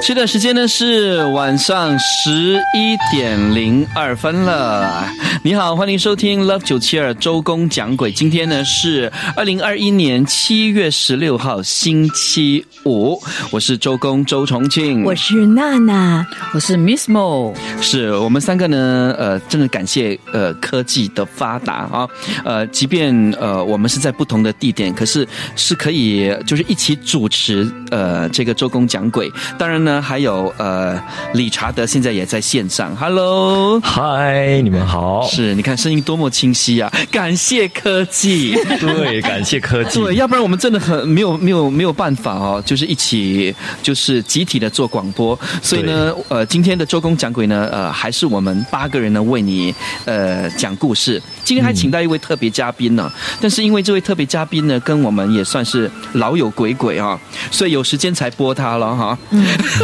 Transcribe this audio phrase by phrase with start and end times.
[0.00, 5.08] 现在时间呢是晚上十一点零二分了。
[5.42, 8.12] 你好，欢迎收听 Love 九七二周公讲鬼。
[8.12, 13.20] 今天呢是二零二一年七月十六号星期五，
[13.50, 17.54] 我是周公周重庆，我是娜娜，我是 Miss Mo。
[17.80, 22.08] 是我们三个呢，呃，真的感谢呃科技的发达啊，
[22.44, 29.32] 呃，即便呃我们是在不同的地点，可是是可以就是一起主持呃这个周公讲鬼。
[29.58, 29.85] 当然。
[29.86, 31.00] 呢，还有呃，
[31.32, 36.92] 理查德现在也在线上，Hello，嗨，你们好，是你看声音多么清晰啊！
[37.10, 51.22] 感谢科技， 对，感谢科技，对，要不然我们真的很没有没有没有办法哦，就是一起就是集体的做广播，所以呢，呃，今天的周公讲鬼呢，呃，还是我们八个人呢为你呃讲故事。
[51.44, 57.16] 今天还请到一位特别嘉宾呢，但是因为这位特别嘉宾呢，跟我们也算是老友鬼鬼啊，
[57.52, 59.16] 所以有时间才播他了哈。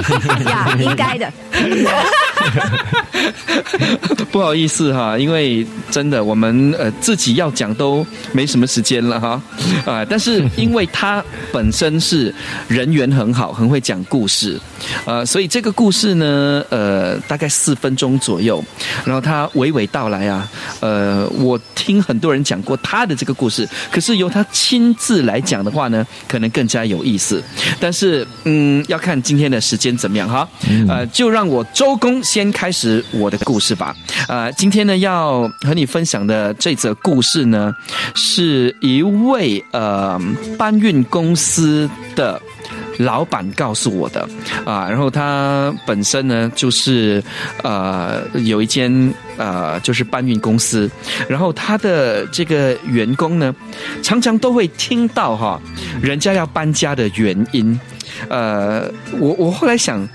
[0.47, 1.31] 呀， 应该的。
[4.33, 9.41] 不好意思哈，因为真的我们呃自己要讲都没什么时间了哈
[9.85, 10.05] 啊！
[10.09, 12.35] 但是因为他本身是
[12.67, 14.59] 人缘很好，很会讲故事，
[15.05, 18.65] 呃，所以这个故事呢，呃，大概四分钟左右，
[19.05, 20.49] 然后他娓娓道来啊，
[20.81, 27.43] 呃，我听很多人讲过他的这个故事，可是由他亲自来讲的话呢，可能更加有意思。
[27.79, 30.47] 但是嗯，要看今天的时间怎么样哈，
[30.87, 32.23] 呃，就让我周公。
[32.23, 33.97] 先开始我的故事吧。
[34.29, 37.75] 呃，今天呢要和你分享的这则故事呢，
[38.15, 40.21] 是一位呃
[40.57, 42.41] 搬运公司的
[42.99, 44.29] 老板告诉我的
[44.65, 44.87] 啊。
[44.89, 47.23] 然后他本身呢就是
[47.63, 50.89] 呃有一间呃就是搬运公司，
[51.29, 53.55] 然后他的这个员工呢
[54.03, 55.61] 常常都会听到哈
[56.01, 57.79] 人家要搬家的原因。
[58.29, 60.09] 呃，我我后来想。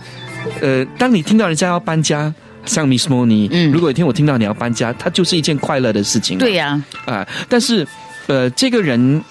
[0.61, 2.33] 呃，当你听到人家要搬家，
[2.65, 6.37] 像 Miss Money，嗯，如果有一天我听到你要搬家，它就是一件快乐的事情。
[6.37, 7.85] 对呀，啊，但是，
[8.27, 9.21] 呃，这个人，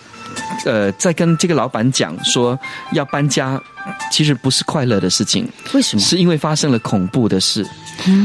[0.67, 2.59] 呃，在跟这个老板讲说
[2.93, 3.59] 要搬家，
[4.13, 5.49] 其实不是快乐的事情。
[5.73, 6.03] 为什么？
[6.03, 7.67] 是因为发生了恐怖的事，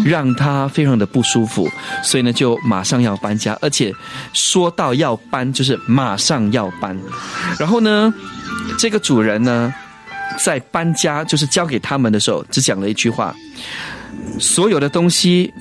[0.04, 1.70] 让他非常的不舒服，
[2.04, 3.94] 所以呢，就马上要搬家，而且
[4.34, 7.00] 说到要搬，就是马上要搬。
[7.58, 8.14] 然后呢，
[8.78, 9.74] 这个主人呢？
[10.38, 13.36] 在搬家，就是交给他们的时候，只讲了一句话：
[14.40, 15.54] 所有的东西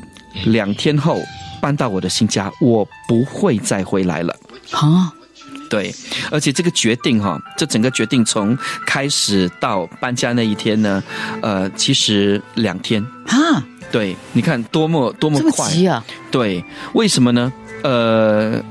[0.45, 1.21] 两天后
[1.61, 4.35] 搬到我的新家，我不会再回来了。
[4.71, 5.13] 啊，
[5.69, 5.95] 对，
[6.31, 11.03] 而且这个决定哈，这整个决定从开始到搬家那一天呢，
[11.43, 13.63] 呃，其实两天啊。
[13.91, 16.05] 对，你看多么多么快啊！
[16.31, 16.65] 对，
[16.95, 17.53] 为什么呢？
[17.83, 18.63] 呃。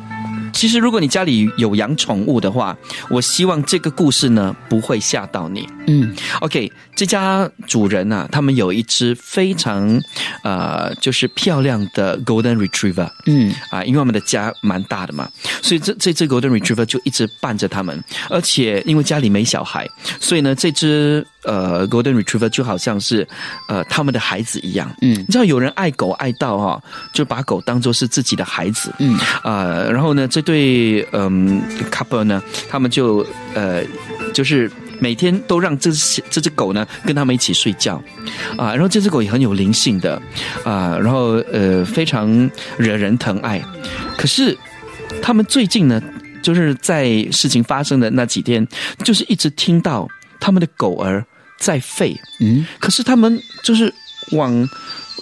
[0.53, 2.77] 其实，如果你家里有养宠物的话，
[3.09, 5.67] 我希望这个故事呢不会吓到你。
[5.87, 9.99] 嗯，OK，这家主人呢，他们有一只非常
[10.43, 13.09] 呃，就是漂亮的 Golden Retriever。
[13.25, 15.29] 嗯，啊，因为我们的家蛮大的嘛，
[15.61, 19.87] 所以这这只 Golden Retriever 就一直伴着他们，而且因为家里没小孩，
[20.19, 21.25] 所以呢，这只。
[21.43, 23.25] 呃，Golden Retriever 就好像是
[23.67, 26.83] 呃他们的孩子一样，嗯，你知道有人爱狗爱到哈，
[27.13, 29.17] 就把狗当做是自己的孩子，嗯。
[29.41, 33.81] 啊，然后呢，这对嗯 couple 呢，他们就呃
[34.33, 38.03] 就是每天都让这只这只狗呢跟他们一起睡觉，
[38.57, 40.21] 啊，然后这只狗也很有灵性的。
[40.65, 43.63] 啊，然后呃非常惹人疼爱，
[44.17, 44.57] 可是
[45.21, 46.01] 他们最近呢，
[46.41, 48.67] 就是在事情发生的那几天，
[49.05, 50.05] 就是一直听到。
[50.39, 51.25] 他们的狗儿
[51.57, 53.93] 在吠，嗯，可是他们就是
[54.31, 54.69] 往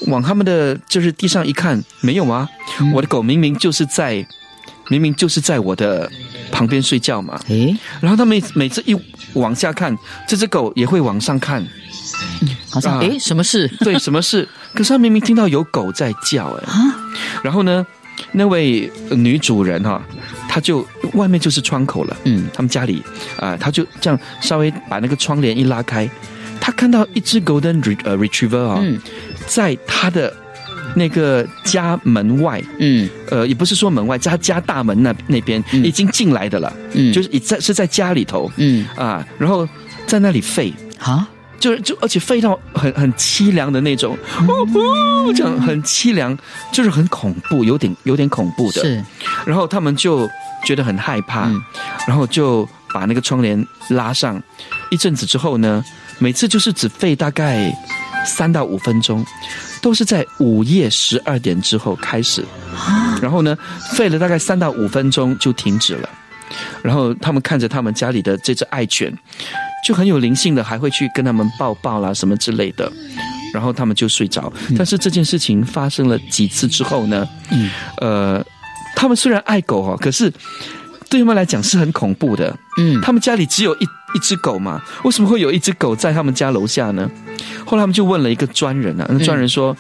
[0.08, 2.48] 往他们的就是地上一看，没有啊，
[2.94, 4.26] 我的狗明明就是在
[4.90, 6.10] 明明就是在我的
[6.52, 8.96] 旁边睡觉嘛，诶，然后他们每次一
[9.34, 9.98] 往下看，
[10.28, 11.66] 这只狗也会往上看，
[12.70, 13.68] 好像诶，什么事？
[13.80, 14.48] 对，什么事？
[14.74, 16.96] 可是他明明听到有狗在叫，哎，啊，
[17.44, 17.86] 然后呢，
[18.32, 20.02] 那位女主人哈。
[20.50, 23.04] 她就外面就是窗口了，嗯，他们家里
[23.38, 26.10] 啊，她就这样稍微把那个窗帘一拉开，
[26.60, 28.84] 她看到一只 golden retriever 啊，
[29.46, 30.34] 在她的
[30.96, 38.84] 那个家门外，嗯，呃，也不是说门外，在他家大门那那边已经进来的了，嗯，就是在是在家里头，嗯。
[38.96, 39.68] 啊，然后
[40.08, 40.74] 在那里吠。
[40.98, 41.30] 啊。
[41.60, 44.18] 就是就而且吠到很很凄凉的那种，
[45.36, 46.38] 这样很凄凉，
[46.72, 48.82] 就是很恐怖，有点有点恐怖的。
[48.82, 49.04] 是，
[49.46, 50.30] 然后他们就
[50.64, 51.50] 觉得很害怕，
[52.08, 54.42] 然后就把那个窗帘拉上。
[54.90, 55.84] 一阵子之后呢，
[56.20, 57.74] 每次就是只费大概
[58.26, 59.26] 三到五分钟，
[59.82, 62.46] 都是在午夜十二点之后开始。
[63.22, 63.58] 然后呢，
[63.94, 66.10] 费了大概三到五分钟就停止了。
[66.82, 69.14] 然后他们看着他们家里的这只爱犬，
[69.88, 72.92] 就很有灵性的，还会去跟他们抱抱啦什么之类的。
[73.54, 74.52] 然后他们就睡着。
[74.78, 77.70] 但是这件事情发生了几次之后呢，嗯
[78.02, 78.46] 呃，
[78.98, 80.30] 他们虽然爱狗哦，可是
[81.10, 82.54] 对他们来讲是很恐怖的。
[82.78, 87.10] 嗯，他们家里只有一一只狗嘛，为什么会有一只狗在他们家楼下呢？
[87.66, 89.76] 后来他们就问了一个专人啊，那专人说：“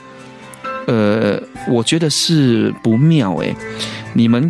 [0.88, 1.38] 呃，
[1.68, 3.53] 我觉得是不妙诶，
[4.13, 4.50] 你们。”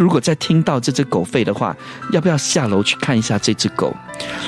[0.00, 1.76] 如果再听到这只狗吠的话，
[2.10, 3.94] 要不要下楼去看一下这只狗？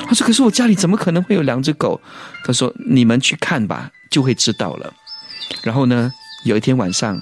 [0.07, 2.01] 他说：“可是我家里怎么可能会有两只狗？”
[2.43, 4.91] 他说：“你们去看吧，就会知道了。”
[5.61, 6.11] 然后呢，
[6.43, 7.21] 有一天晚上，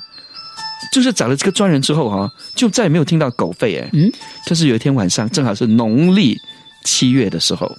[0.93, 3.89] 就是找了这个专人之后哈，就再也没有听到狗吠哎。
[3.91, 4.09] 嗯，
[4.45, 6.39] 就是有一天晚上，正好是农历
[6.85, 7.69] 七月的时候，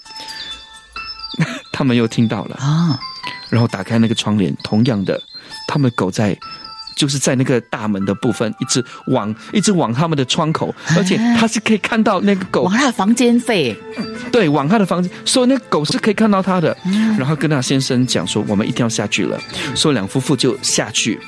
[1.73, 3.01] 他们又听到了啊。
[3.49, 5.19] 然后打开那个窗帘，同样的，
[5.67, 6.39] 他们狗在。
[6.97, 13.77] 就是在那个大门的部分，一直往一直往他们的窗口，而且他是可以看到那个狗往他的房间飞，
[14.31, 16.77] 对，往他的房间，所以那狗是可以看到他的。
[17.19, 19.39] 然后跟那先生讲说，我们一定要下去了。
[19.75, 21.19] 所以两夫妇就下去，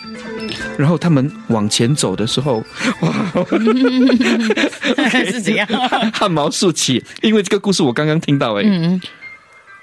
[0.77, 2.65] 然后他们往前走的时候，
[3.01, 3.13] 哇，
[5.31, 5.67] 是怎样？
[6.13, 8.65] 汗毛竖起，因为这个故事我刚刚听到，哎，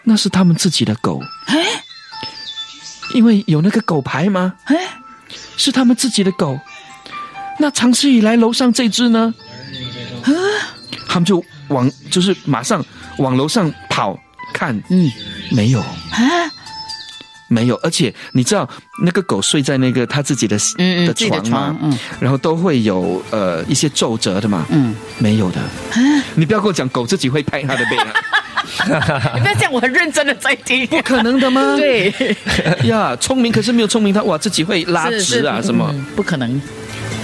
[0.04, 1.66] 那是他们自己的狗，哎，
[3.14, 4.54] 因为有那个狗牌吗？
[4.66, 4.76] 哎。
[5.62, 6.60] 是他们自己的狗，
[7.60, 9.32] 那长期以来楼上这只呢？
[10.24, 10.32] 啊，
[11.08, 12.84] 他们就往就是马上
[13.20, 14.20] 往楼上跑
[14.52, 15.12] 看，嗯，
[15.52, 15.80] 没有。
[15.80, 16.18] 啊，
[17.48, 18.68] 没有，而且你知道
[19.04, 20.58] 那个狗睡在那个他自己的
[21.06, 21.78] 的床吗？
[21.84, 25.60] 嗯，然后都会有呃一些皱褶的嘛，嗯，没有的，
[26.34, 28.14] 你不要跟我讲狗自己会拍它的背啊。
[29.36, 30.86] 你不要这样，我很认真的在听。
[30.88, 31.76] 不可能的吗？
[31.80, 32.14] 对
[32.86, 35.94] 呀，聪明可是没有聪明，他哇自己会拉直啊什么？
[36.16, 36.62] 不可能。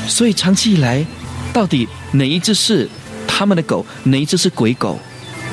[0.08, 1.06] 所以长期以来，
[1.52, 2.88] 到底哪一只是
[3.28, 5.00] 他们的狗，哪一只是鬼狗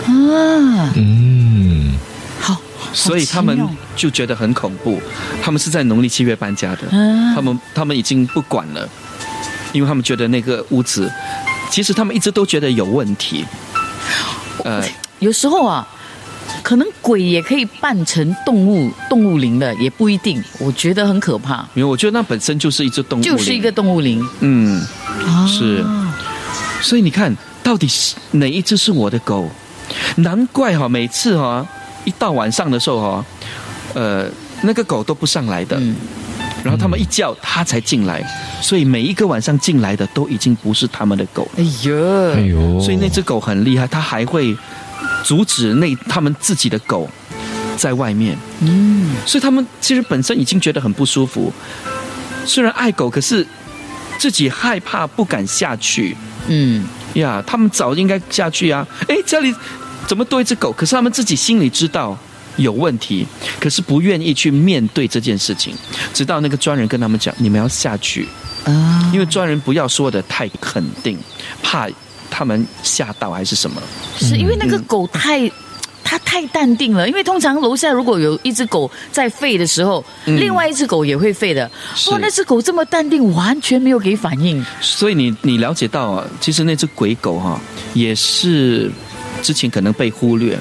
[0.06, 0.92] 啊？
[0.94, 1.94] 嗯，
[2.40, 2.56] 好。
[2.92, 3.58] 所以他们
[3.96, 5.00] 就觉得很恐怖。
[5.42, 6.82] 他们是在农历七月搬家的，
[7.34, 8.88] 他们他们已经不管了，
[9.72, 11.10] 因为他们觉得那个屋子，
[11.70, 13.44] 其实他们一直都觉得有问题。
[14.64, 14.82] 呃。
[15.24, 15.88] 有时候啊，
[16.62, 20.42] 可能鬼也可以扮成动物，动物灵的也不一定。
[20.58, 21.66] 我觉得很可怕。
[21.72, 24.22] 因为我觉得那本身就是一只动物，就是一个动物灵。
[24.40, 24.84] 嗯，
[25.48, 25.82] 是。
[26.82, 29.48] 所以你看到底是哪一只是我的狗？
[30.16, 31.66] 难怪哈，每次哈
[32.04, 33.24] 一到晚上的时候哈，
[33.94, 34.26] 呃，
[34.62, 35.80] 那个狗都不上来的。
[36.62, 38.22] 然后他们一叫，它才进来。
[38.60, 41.48] 所以每一个晚上进来的都已经不是他们的狗。
[41.56, 42.80] 哎呦，哎呦！
[42.80, 44.54] 所以那只狗很厉害，它还会。
[45.24, 47.10] 阻止那他们自己的狗
[47.76, 51.52] 在外面，嗯，所以他们其实本身已经觉得很不舒服。
[52.46, 53.44] 虽然爱狗，可是
[54.18, 56.14] 自己害怕，不敢下去。
[56.46, 56.84] 嗯
[57.14, 58.86] 呀，他们早应该下去啊！
[59.08, 59.52] 哎，家里
[60.06, 60.70] 怎么多一只狗？
[60.70, 62.16] 可是他们自己心里知道
[62.56, 63.26] 有问题，
[63.58, 65.74] 可是不愿意去面对这件事情。
[66.12, 68.28] 直到那个专人跟他们讲：“你们要下去
[68.64, 71.18] 啊！”因为专人不要说的太肯定，
[71.62, 71.88] 怕。
[72.36, 73.80] 他们吓到还是什么？
[74.18, 75.48] 是因为那个狗太，
[76.02, 77.08] 它太淡定了。
[77.08, 81.70] 因为通常楼下如果有一只狗在吠的时候，另外一只狗也会吠的。
[82.10, 84.66] 哇，那只狗这么淡定，完全没有给反应。
[84.80, 87.60] 所以你你了解到啊，其实那只鬼狗哈，
[87.92, 88.90] 也是
[89.40, 90.58] 之前可能被忽略，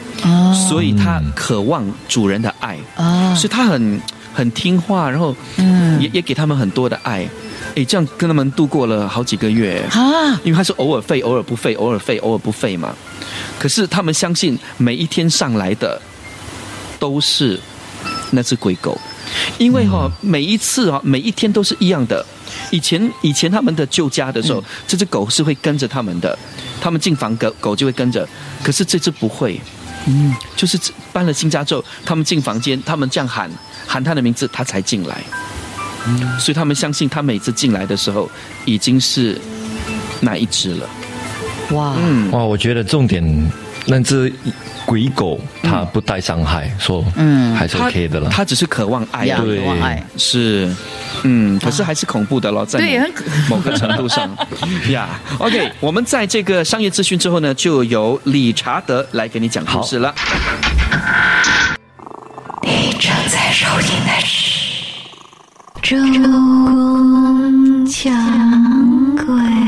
[0.69, 3.99] 所以它渴望主人的爱啊，所以它很
[4.31, 7.27] 很听话，然后嗯，也也给他们很多的爱。
[7.75, 10.39] 哎，这样跟他们度过了好几个月啊！
[10.43, 12.95] 因为他是偶尔吠，偶尔不吠，偶尔吠，偶尔不吠嘛。
[13.57, 15.99] 可是他们相信每一天上来的
[16.99, 17.59] 都是
[18.31, 18.95] 那只鬼狗，
[19.57, 22.23] 因为哈每一次啊每一天都是一样的。
[22.69, 26.37] 以前以前他们的旧家的时候，这只狗是会跟着他们的，
[26.79, 28.27] 他们进房狗狗就会跟着。
[28.63, 29.59] 可是这只不会，
[30.05, 30.77] 嗯，就是
[31.11, 33.49] 搬了新家之后，他们进房间，他们这样喊
[33.87, 35.23] 喊他的名字，他才进来。
[36.39, 38.29] 所以他们相信，他每次进来的时候
[38.65, 39.39] 已经是
[40.19, 40.89] 那一只了。
[41.71, 43.23] 哇，嗯，哇，我觉得重点
[43.85, 44.31] 那只
[44.85, 48.29] 鬼狗它不带伤害，说嗯还是 OK 的了。
[48.29, 50.69] 它只是渴望爱，渴望爱是，
[51.23, 52.79] 嗯，可是还是恐怖的咯，在
[53.49, 54.29] 某个程度上
[54.91, 55.07] 呀。
[55.39, 60.13] OK，我们在这个商业资讯之后呢，就由理查德来给你讲故事了。
[62.61, 64.42] 你正在收听的是。
[65.83, 68.09] 周公讲
[69.17, 69.62] 鬼。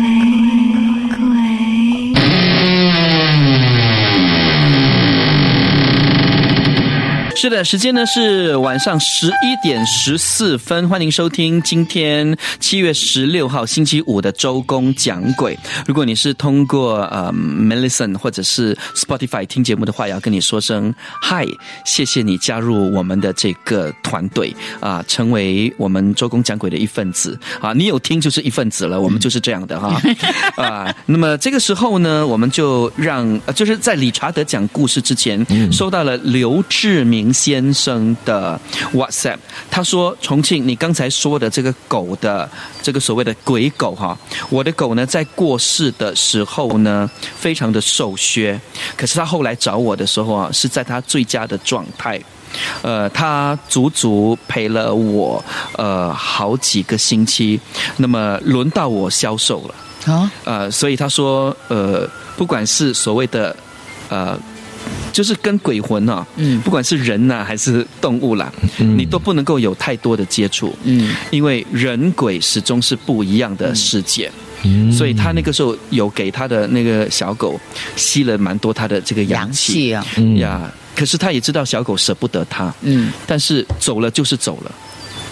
[7.38, 15.56] 是的，时间呢是晚上十一点十四分，欢迎收听今天七月十六号星期五的周公讲鬼。
[15.86, 21.46] 如果你是通过呃 Melison 或者是 Spotify 听节目的话，要跟你说声嗨，
[21.86, 27.74] 谢谢你加入我们的这个团队啊，成为我们周公讲鬼的一份子啊。
[27.74, 30.01] 你有听就是一份子了，我们就是这样的哈
[30.56, 30.96] 啊。
[31.06, 37.25] 那么这个时候呢，我们就让就是在理查德讲故事之前，收到了刘志明。
[37.34, 38.60] 先生的
[38.94, 39.38] WhatsApp，
[39.70, 42.50] 他说：“重庆，你刚才说的这个狗的
[42.82, 44.17] 这个所谓的鬼狗哈，
[44.50, 48.60] 我的狗呢，在过世的时候呢，非常的瘦削，
[48.96, 52.22] 可是他后来找我的时候啊，是在他最佳的状态，
[52.82, 55.44] 呃，他足足陪了我
[55.77, 57.60] 呃好几个星期，
[57.98, 60.13] 那么轮到我销售了。
[60.13, 63.55] 啊，呃，所以他说，呃，不管是所谓的
[64.10, 64.39] 呃。”
[65.12, 74.30] 就是跟鬼魂啊，嗯，不管是人呐还是动物啦，嗯，你都不能够有太多的接触，嗯，因为人鬼始终是不一样的世界，
[74.63, 77.60] 嗯，所以他那个时候有给他的那个小狗
[77.96, 80.06] 吸了蛮多他的这个阳气啊，
[80.38, 84.72] 呀，可是他也知道小狗舍不得他，嗯，但是走了就是走了。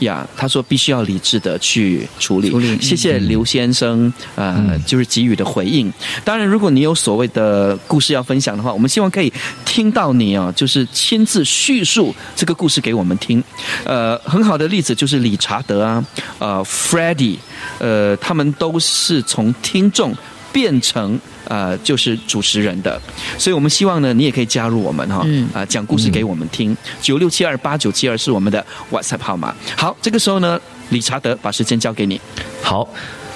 [0.04, 2.52] 呀，他说必须要理智的去处理。
[2.80, 5.92] 谢谢刘先生，呃，就是给予的回应。
[6.24, 9.32] 当然，如果你有所谓的故事要分享的话，我们希望可以
[9.66, 13.44] 听到你哦，就是亲自叙述这个故事给我们听。
[13.84, 16.06] 呃，很好的例子就是理查德啊，
[16.40, 17.38] 呃，Freddie，
[17.80, 20.16] 呃，他们都是从听众
[20.52, 21.20] 变成。
[21.48, 23.00] 呃，就是主持人的，
[23.38, 26.76] 所以我们希望呢，你也可以加入我们哈，啊，讲故事给我们听。
[27.02, 29.54] 九六七二八九七二是我们的 WhatsApp 号码。
[29.76, 30.60] 好，这个时候呢，
[30.90, 32.20] 理查德把时间交给你。
[32.62, 32.88] 好，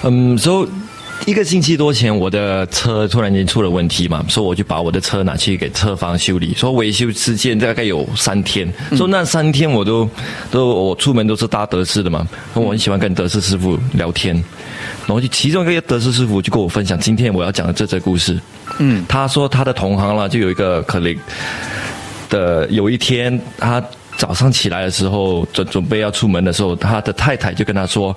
[0.02, 0.66] 嗯，说
[1.26, 10.08] 一个星期多前，我的车突然间出了问题嘛，说我就把我的车拿去给车房修理，说维修时间大概有三天，说那三天我都
[10.50, 14.34] 都我出门都是搭德士的嘛，我很喜欢跟德士师傅聊天。
[15.06, 18.38] 然后就其中一个德士师傅就跟我分享今天我要讲的这则故事。
[18.78, 21.14] 嗯，他说他的同行了，就有一个可能
[22.30, 23.82] 的有一天，他
[24.16, 28.16] 早上起来的时候准准备要出门的时候，他的太太就跟他说：“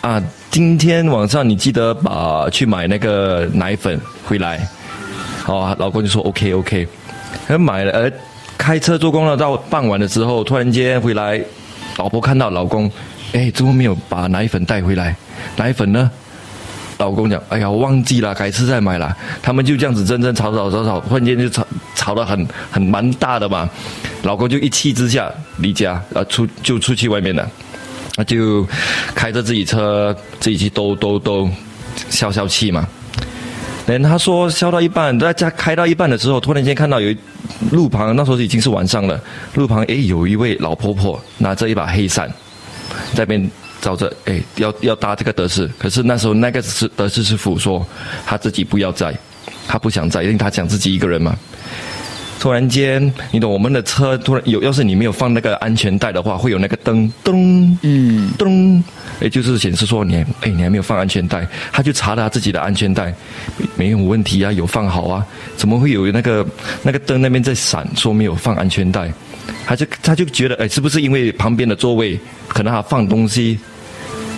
[0.00, 4.66] 啊，今天晚上你记得把去买那个奶粉回来。”
[5.46, 6.88] 哦，老公就说：“OK OK。”
[7.46, 8.12] 他买了，而
[8.58, 11.40] 开车做工了，到傍晚的时候，突然间回来，
[11.98, 12.90] 老婆看到老公，
[13.32, 15.16] 哎，怎么没有把奶粉带回来？
[15.56, 16.10] 奶粉呢？
[16.98, 23.68] 老公讲：“哎呀，我忘记了，改次再买了。”他们就这样子争争吵吵吵吵，突然间就吵吵得很很蛮大的嘛。
[24.22, 27.48] 老公就一气之下离家，啊出就出去外面了，
[28.16, 28.66] 那就
[29.14, 31.48] 开着自己车自己去兜兜兜
[32.10, 32.86] 消消气嘛。
[33.86, 37.14] 等他说消到一半，在家开到一半的时候，突然间看到有
[37.70, 39.20] 路旁，那时候已经是晚上了。
[39.54, 42.28] 路旁哎，有一位老婆婆拿着一把黑伞，
[43.14, 43.48] 在边。
[43.78, 47.86] 照着哎，要要搭这个德士，可是那时候那个是德士师傅说
[48.24, 49.14] 他自己不要载，
[49.68, 51.36] 他不想载，因为他想自己一个人嘛。
[52.38, 58.82] 突然间，你懂我们的车突然有，要是你没有放那个安全带的话，会有那个灯咚，嗯咚，
[59.20, 63.12] 哎，就是显示说你哎你还没有放安全带，他就查了他自己的安全带，
[63.76, 65.26] 没有问题啊，有放好啊，
[65.56, 66.46] 怎么会有那个
[66.82, 69.12] 那个灯那边在闪，说没有放安全带？
[69.64, 73.58] 他就他就觉得哎，是不是因为旁边的座位可能他放东西？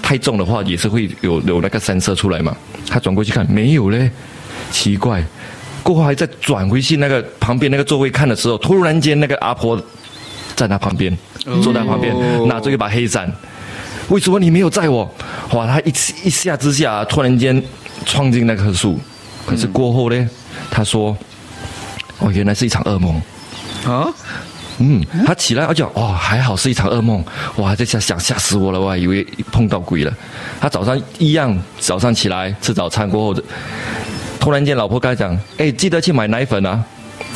[0.00, 2.56] 太重的话也是会有有那个三色出来嘛？
[2.88, 4.10] 他转过去看没有嘞，
[4.70, 5.22] 奇怪。
[5.88, 9.80] 过后还在转回去那个旁边那个座位看的时候，突然间那个阿婆
[10.54, 11.16] 在他旁边
[11.62, 12.14] 坐在旁边，
[12.46, 13.32] 拿着一把黑伞。
[14.10, 15.10] 为什么你没有载我？
[15.54, 15.66] 哇！
[15.66, 15.88] 他一
[16.24, 17.62] 一下之下突然间
[18.04, 19.00] 闯进那棵树。
[19.46, 20.28] 可是过后呢，
[20.70, 21.16] 他说
[22.20, 23.14] ：“哦，原来是一场噩梦。”
[23.88, 24.06] 啊。
[24.80, 27.24] 嗯，他起来，而且哦，还好是一场噩梦，
[27.56, 30.12] 哇，这下想吓死我了，我还以为碰到鬼了。
[30.60, 33.42] 他早上一样，早上起来吃早餐过后，
[34.40, 36.84] 突然间老婆跟他讲，哎，记得去买奶粉啊。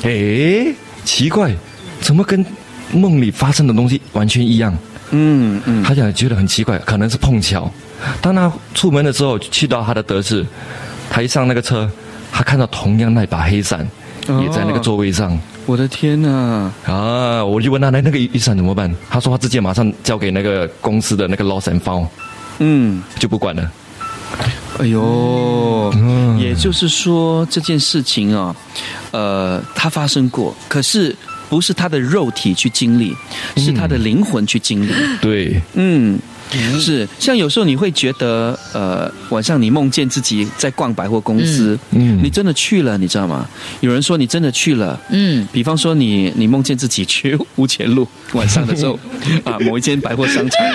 [0.03, 0.73] 哎，
[1.05, 1.53] 奇怪，
[2.01, 2.45] 怎么跟
[2.93, 4.77] 梦里发生的东西完全一样？
[5.11, 7.71] 嗯嗯，他讲觉得很奇怪，可能是碰巧。
[8.21, 10.45] 当他出门的时候，去到他的德士，
[11.11, 11.91] 他一上那个车，
[12.33, 13.87] 他看到同样那把黑伞，
[14.27, 15.39] 也在那个座位上。
[15.67, 16.73] 我的天呐！
[16.87, 18.93] 啊，我就问他那那个雨伞怎么办？
[19.09, 22.07] 他说他直接马上交给那个公司的那个 loss and found，
[22.59, 23.71] 嗯，就不管了。
[24.79, 25.93] 哎呦，
[26.39, 28.55] 也就是说这件事情啊，
[29.11, 31.15] 呃，它发生过，可是
[31.49, 33.15] 不是他的肉体去经历，
[33.57, 34.93] 是他的灵魂去经历。
[35.21, 36.19] 对，嗯，
[36.79, 43.49] 是，像有时候你会觉得，呃，晚上你梦见自己在逛百货公司，嗯，你真的去了，你知道吗？
[43.81, 48.99] 有人说你真的去了，嗯，比方说你你梦见自己去吴前路，晚上的时候
[49.45, 50.67] 啊，某一间百货商场，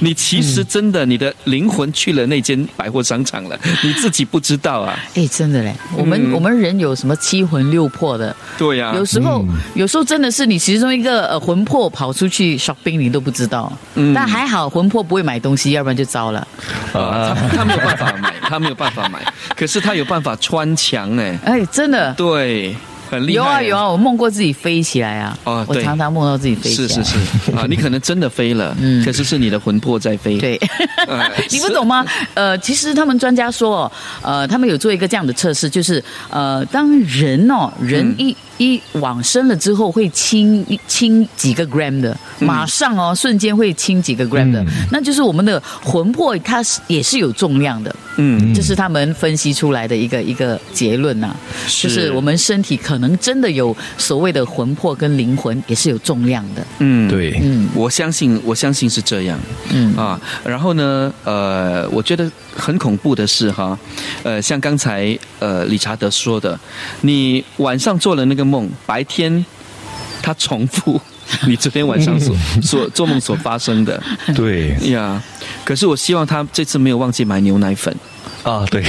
[0.00, 4.98] 你其实真的你的灵魂去了那间百货商场了， 你自己不知道啊。
[5.14, 8.34] 哎，真的嘞，我们我们人有什么七魂六魄的？
[8.58, 9.44] 对呀，有时候
[9.74, 13.72] 有时候真的是你其中一个呃魂魄跑出去 shopping，你都不知道。
[13.94, 16.46] 嗯，但还好魂魄不会买东西，要不然就糟了。
[16.92, 19.20] 啊，他没有办法买，他没有办法买，
[19.56, 21.38] 可是他有办法穿墙哎。
[21.44, 22.12] 哎，真的。
[22.14, 22.74] 对。
[23.10, 25.36] 很厉害有啊有啊，我梦过自己飞起来啊！
[25.42, 26.88] 哦，我常常梦到自己飞起来。
[26.88, 30.38] 是是是 啊，你可能真的飞了，嗯，可是是你的魂魄在飞。
[30.38, 30.56] 对，
[31.50, 32.06] 你不懂吗？
[32.34, 33.90] 呃，其实他们专家说，
[34.22, 38.36] 呃，他们有做一个这样的测试，就是呃，当人哦，人一。
[38.60, 44.62] 一往生了之后会轻轻几个 gram 的，马上哦，瞬间会轻几个 gram 的，
[44.92, 51.34] 那就是我们的魂魄，它是也是有重量的，嗯，这是他们分析出来的一个一个结论呐，
[51.68, 59.40] 就是我们身体可能真的有所谓的魂魄跟灵魂也是有重量的，嗯，对，嗯，我相信我相信是这样，
[59.70, 59.96] 嗯。
[59.96, 63.78] 啊，然后呢，呃，我觉得很恐怖的是哈，
[64.22, 66.60] 呃，像刚才呃理查德说的，
[67.00, 68.49] 你晚上做了那个。
[68.50, 69.44] 梦白天，
[70.20, 71.00] 他重复
[71.46, 74.02] 你昨天晚上所 所做梦所发生的，
[74.34, 75.22] 对呀。
[75.64, 77.94] 可是我希望他这次没有忘记买牛奶粉
[78.42, 78.66] 啊。
[78.70, 78.82] 对，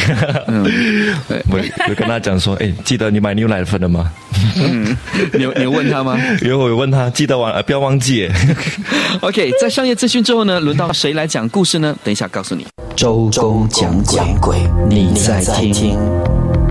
[0.48, 0.64] 嗯，
[1.52, 4.12] 我我跟他讲说，哎，记得你买牛奶粉了吗？
[4.56, 4.98] 嗯，
[5.34, 6.18] 你你问他吗？
[6.42, 8.28] 有我问他，记得忘不要忘记。
[9.22, 11.96] OK，在商业资讯之后呢，轮到谁来讲故事呢？
[12.04, 12.66] 等一下告诉你。
[12.96, 13.96] 周公讲
[14.40, 14.58] 鬼，
[14.90, 15.42] 你在
[15.72, 15.98] 听。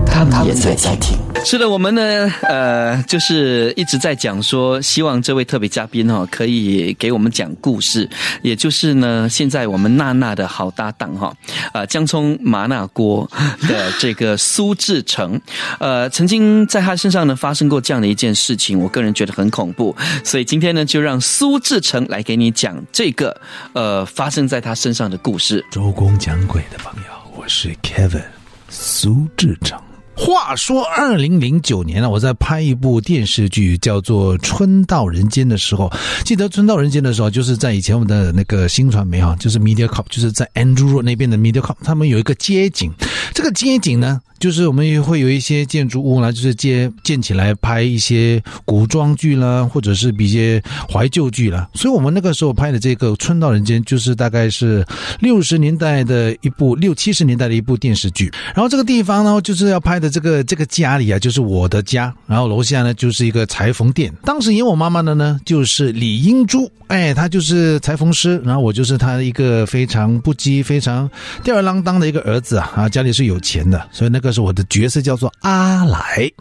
[0.05, 1.17] 他们也在听。
[1.43, 8.07] 是的，我们呢，呃，就是一直在讲说，希望这位特别嘉宾哈，可以给我们讲故事。
[8.41, 11.33] 也就是呢，现在我们娜娜的好搭档哈，
[11.73, 13.29] 啊，姜葱麻辣锅
[13.67, 15.41] 的这个苏志成，
[15.79, 19.95] 呃，曾经在他身上呢发生过这样的一件事情，我个人觉得很恐怖。
[20.23, 23.35] 所以今天呢，就让苏志成来给你讲这个
[23.73, 25.65] 呃发生在他身上的故事。
[25.71, 28.23] 周公讲鬼的朋友，我是 Kevin
[28.69, 29.77] 苏志成。
[30.23, 35.91] 话说，二零零九年呢，我在拍一部电视剧，叫做《春到人间》的时候，
[36.23, 42.91] 记得《春到人间》的时候，就是在以前我们的那个新传媒哈，就是 MediaCorp，就是在 Andrew Road 那边的 MediaCorp，他们有一个街景，
[43.33, 44.21] 这个街景呢。
[44.41, 50.59] 就是我们也会有一些建筑物啦，就是建建起来拍一些古装剧啦，或者是比些
[50.91, 51.69] 怀旧剧啦。
[51.75, 54.83] 所以我们那个时候拍的这个《春到人间》，就是大概是
[55.19, 58.31] 六十年代的一部六七十年代的一部电视剧。
[58.55, 62.11] 然后这个地方呢，就是要拍的这个这个家里啊，就是我的家。
[62.25, 64.11] 然后楼下呢，就是一个裁缝店。
[64.25, 68.41] 当时演我妈妈的呢，就是李英珠，哎，她就是裁缝师。
[68.43, 71.07] 然后我就是她一个非常不羁、非常
[71.43, 74.30] 吊儿郎当的一个儿子啊，啊，家里是有钱的，所以那个。
[74.31, 76.31] 是我的角色叫做阿来，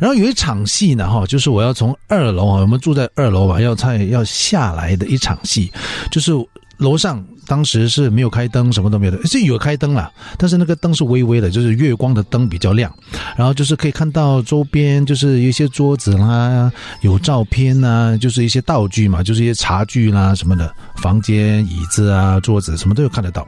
[0.00, 5.72] 然后有一场戏呢，哈，就是我要从二楼啊，我们住在二楼吧，要菜要下来的一场戏，
[6.10, 6.32] 就是
[6.78, 12.92] 楼上当时是没有开灯，什么都没有的，是有开灯了，但是那个灯是微微的，就是月光的灯比较亮，
[13.36, 23.46] 然后就是可以看到周边就是一些桌子啦，有照片呐，就是一些道具嘛，就是一些茶具啦什么的，房间椅子啊桌子什么都有看得到，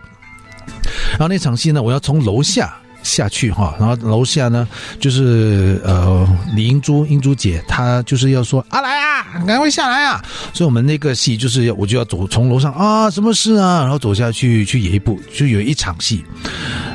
[1.11, 2.77] 然后那场戏呢，我要从楼下。
[3.05, 4.67] 下去哈，然后楼下呢，
[4.99, 10.21] 就是呃李英珠英珠姐，她就是要说阿来啊，赶快下来啊！
[10.53, 13.83] 所以我们那个戏就是要我就要走从楼上啊，什么事啊？
[13.83, 16.25] 然后走下去去演一部，就有一场戏。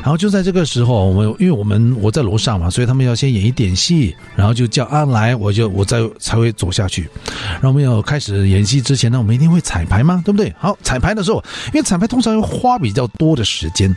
[0.02, 7.08] 然后就在这个时候，我们因为我们我在楼上嘛，所以他们要先演一点戏，然后就叫阿来，我就我再才会走下去。
[7.54, 10.22] 然后我们要开始演戏之前呢，我们一定会彩排嘛？
[10.26, 10.52] 对不对？
[10.58, 13.96] 好，彩排的时候，因为彩排通常要花比较多的时间。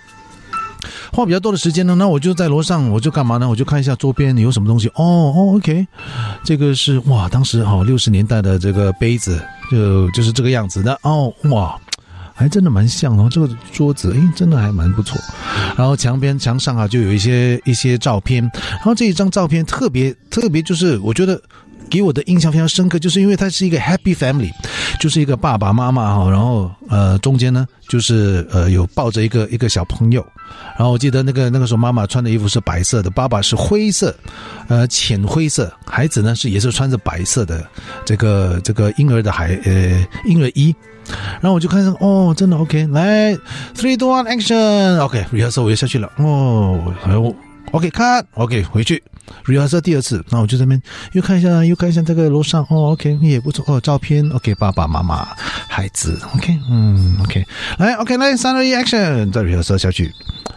[1.10, 3.48] 花比较多的时间呢，那我就在楼上，我就干嘛呢？
[3.48, 4.88] 我就看一下周边有什么东西。
[4.88, 5.86] 哦哦，OK，
[6.44, 10.98] 这个是哇，当时哈六十年代的这个杯子，就就是这个样子的。
[11.02, 11.78] 哦哇，
[12.34, 13.28] 还真的蛮像哦。
[13.30, 15.20] 这个桌子，哎，真的还蛮不错。
[15.76, 18.42] 然后墙边墙上啊，就有一些一些照片。
[18.70, 21.40] 然后这一张照片特别特别，就是我觉得。
[21.92, 24.50] 给我的印象非常深刻，就是因为它是一个 happy family，
[24.98, 30.24] 就是一个爸爸妈妈哈，然后呃中间呢就是呃有抱着一个一个小朋友，
[30.78, 34.14] 然后我记得那个那个时候妈妈穿的衣服是白色的，爸爸是灰色，
[34.68, 37.62] 呃浅灰色，孩子呢是也是穿着白色的
[38.06, 40.74] 这个这个婴儿的孩呃婴儿衣，
[41.42, 43.34] 然后我就看上哦真的 OK 来
[43.76, 47.36] three to one action OK rehearsal 我就下去了哦还有
[47.72, 49.02] OK cut OK 回去。
[49.44, 50.82] Rehearsal 第二次，那我就在那边
[51.12, 55.26] 又看一下，又看一下这个楼上哦，OK 也不错哦，照片 OK，爸爸妈妈
[55.68, 57.44] 孩子 OK，嗯 OK，
[57.78, 60.12] 来 OK 来三二一 action，再 rehearsal 下去。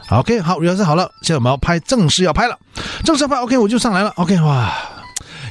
[0.09, 2.57] OK 好，rehearsal 好了，现在我们要拍正式要拍了，
[3.03, 4.71] 正式要拍 OK 我就上来了 OK 哇。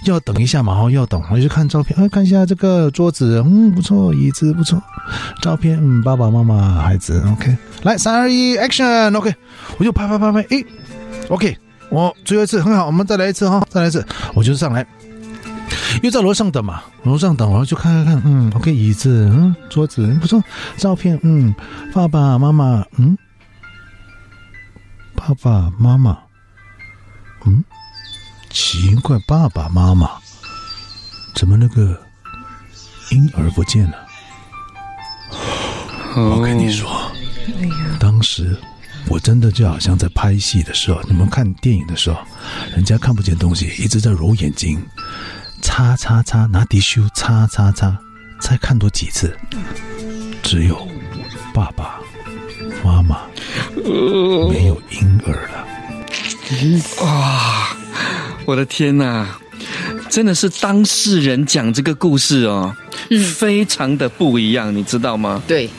[0.05, 4.79] 要等一下嘛，哦，要等，我就看照片，哎，看一下这个桌子，嗯，不错，椅子不错，
[5.41, 9.35] 照片，嗯，爸爸妈妈，孩子，OK，来，三二一，Action，OK，
[9.79, 10.67] 我就拍拍拍拍，诶
[11.29, 11.57] o k
[11.95, 14.05] 我最后一次很好，我们再来一次哈，再来一次，
[14.35, 14.85] 我就上来，
[16.03, 20.43] 又在楼上等嘛，楼上等，我就看看看，嗯，OK，椅子，嗯，桌子不错，
[20.77, 21.55] 照片，嗯，
[21.93, 23.17] 爸爸妈妈，嗯，
[25.15, 26.19] 爸爸妈妈，
[27.45, 27.63] 嗯。
[28.51, 30.09] 奇怪，爸爸妈妈
[31.35, 32.01] 怎么那个
[33.11, 33.97] 婴儿不见了？
[36.17, 36.89] 我跟你说，
[37.99, 38.57] 当时
[39.09, 42.19] 我真的就好像在拍戏的时候，你们看电影的时候，
[42.75, 44.81] 人家看不见东西，一直在揉眼睛，
[45.63, 47.97] 擦擦擦，拿滴修擦擦擦，
[48.41, 49.37] 再看多几次，
[50.43, 50.89] 只有
[51.53, 52.01] 爸爸
[52.83, 53.21] 妈妈
[54.51, 55.65] 没有婴儿了。
[57.05, 57.77] 哇！
[58.47, 59.27] 我的天呐，
[60.11, 62.75] 真的是当事人讲这个故事哦，
[63.35, 65.43] 非常的不一样，你知道吗？
[65.47, 65.71] 对，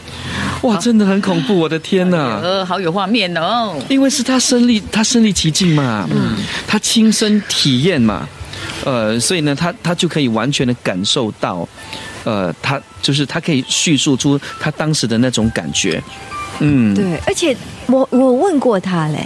[0.62, 6.38] 哇，真的很恐怖，我的天呐，呃，好有画面哦，因为是他身历他身历其境嘛，嗯，
[6.68, 8.28] 他亲身体验嘛，
[8.84, 11.68] 呃，所以呢，他他就可以完全的感受到，
[12.24, 16.02] 呃，他就是他可以叙述出他当时的那种感觉，
[16.60, 17.56] 嗯，对，而且
[17.88, 19.26] 我我问过他嘞，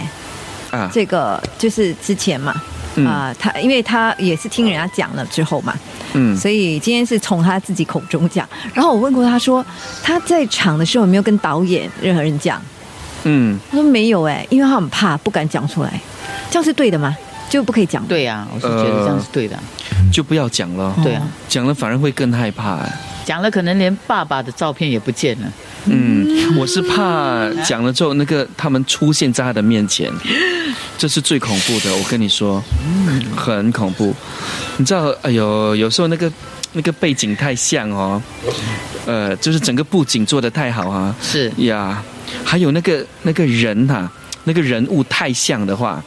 [0.70, 2.60] 啊，这个就是之前嘛。
[3.06, 5.74] 啊，他因为他也是听人家讲了之后嘛，
[6.14, 8.48] 嗯，所以今天是从他自己口中讲。
[8.74, 9.64] 然后我问过他说，
[10.02, 12.60] 他在场的时候有没有跟导演任何人讲？
[13.24, 16.00] 嗯，他说没有哎，因为他很怕，不敢讲出来。
[16.50, 17.16] 这样是对的吗？
[17.48, 18.04] 就不可以讲？
[18.06, 19.58] 对呀，我是觉得这样是对的，
[20.12, 20.94] 就不要讲了。
[21.02, 22.78] 对啊，讲了反而会更害怕。
[23.24, 25.52] 讲了可能连爸爸的照片也不见了。
[25.86, 30.10] 嗯，我是怕讲了之后，那个他们出现在他的面前，
[30.98, 31.94] 这是最恐怖的。
[31.96, 32.62] 我跟你说，
[33.36, 34.14] 很恐怖。
[34.76, 36.30] 你知道，哎呦，有时候那个
[36.72, 38.20] 那个背景太像哦，
[39.06, 41.14] 呃，就是整个布景做的太好啊。
[41.22, 42.02] 是呀，
[42.44, 44.10] 还有那个那个人哈，
[44.44, 46.02] 那个人物太像的话。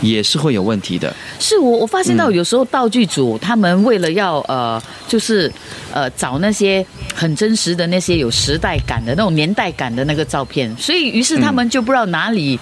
[0.00, 1.12] 也是会有问题的。
[1.40, 5.52] 是我我发现到有时候道具组他们为了要呃，就是
[5.98, 12.58] 呃找那些很真实的那些有时代感的那种年代感的那个照片，所以于是他们就不知道哪里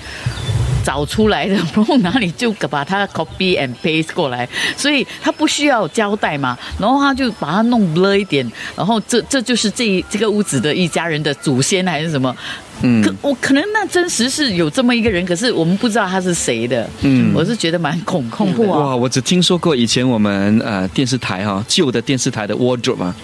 [0.83, 12.35] 找出来的，然后哪里就把它 copy and paste 过来，所以他不需要交代嘛，然后他就把它弄 blur 一点，然后这这就是这这个屋子的一家人的祖先还是什么。
[12.83, 16.89] 嗯，可我可能那真实是有这么一个人，可是我们不知道他是谁的。
[17.01, 18.79] 嗯，我是觉得蛮恐恐怖啊。
[18.79, 23.15] 哇，我只听说过以前我们呃电视台哈旧的电视台的 wardrobe 嘛，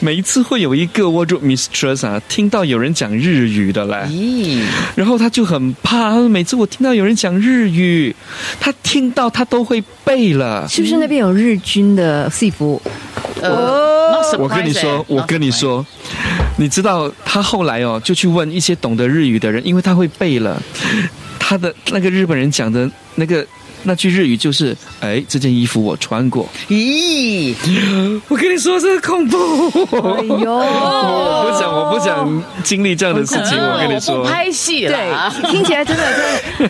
[0.00, 4.62] 每一次会有一个 wardrobe mistress 啊，听到有人讲日语的嘞，咦，
[4.94, 8.14] 然后他就很怕，每次我听到有人讲日语，
[8.60, 10.68] 他听到他都会背了。
[10.68, 12.80] 是不是那边有日军的戏服？
[13.40, 15.84] 呃，我跟你说，我跟你说。
[16.60, 20.62] 你知道他后来哦，就去问一些懂得日语的人，因为他会背了，
[21.38, 23.44] 他的那个日本人讲的那个。
[23.82, 27.54] 那句日语就是：“哎，这件衣服我穿过。”咦，
[28.28, 29.36] 我跟你说，这个恐怖！
[29.38, 33.58] 哎呦，我不想，我不想经历这样的事情。
[33.58, 36.02] 我跟你说，拍戏了，对，听起来真的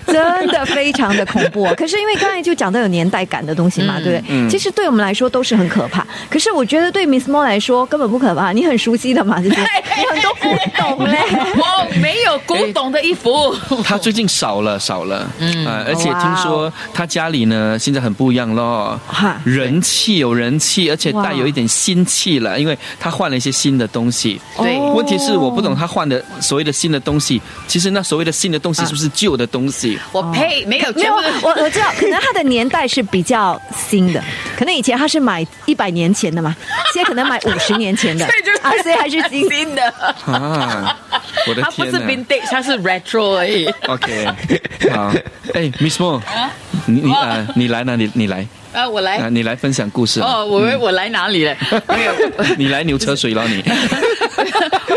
[0.06, 1.66] 真的真的非常的恐怖。
[1.76, 4.48] 可是因为刚才就讲到有年代感的东西嘛，对不对？
[4.48, 6.06] 其实对我们来说都是很可怕。
[6.30, 11.18] 可是我觉得对 Miss Mo 来说根本不可怕，你很熟悉的嘛，这些很多古董嘞。
[11.56, 16.72] 我没有古董的衣服，他最近少了少了，嗯，而且听说。
[16.92, 19.00] 他家里呢，现在很不一样喽，
[19.44, 24.38] 人气有人气，而且带有一点新气了，因为他换了一些新的东西。
[24.59, 29.98] 对，问题是我不懂他换的所谓的新的东西，其实那所谓的新的东西是不是旧的东西？
[30.12, 34.22] 我呸，没有，没有，我我知道，可能他的年代是比较新的，
[34.54, 36.54] 可能以前他是买一百年前的嘛，
[36.92, 38.26] 现在可能买五十年前的，
[38.61, 39.88] 啊，所以还是新的。
[40.26, 40.94] 啊。
[41.50, 43.66] 我的天，他不是 vintage，他是 retro 而已。
[43.88, 44.26] OK，
[44.94, 45.12] 好，
[45.54, 46.20] 哎，Miss Mo。
[46.86, 48.10] 你你啊，你来哪里？
[48.14, 49.28] 你来啊，我来。
[49.30, 50.46] 你来分享故事哦。
[50.46, 51.56] 我我来哪里了？
[51.88, 52.12] 没有，
[52.56, 53.62] 你来牛车水了你。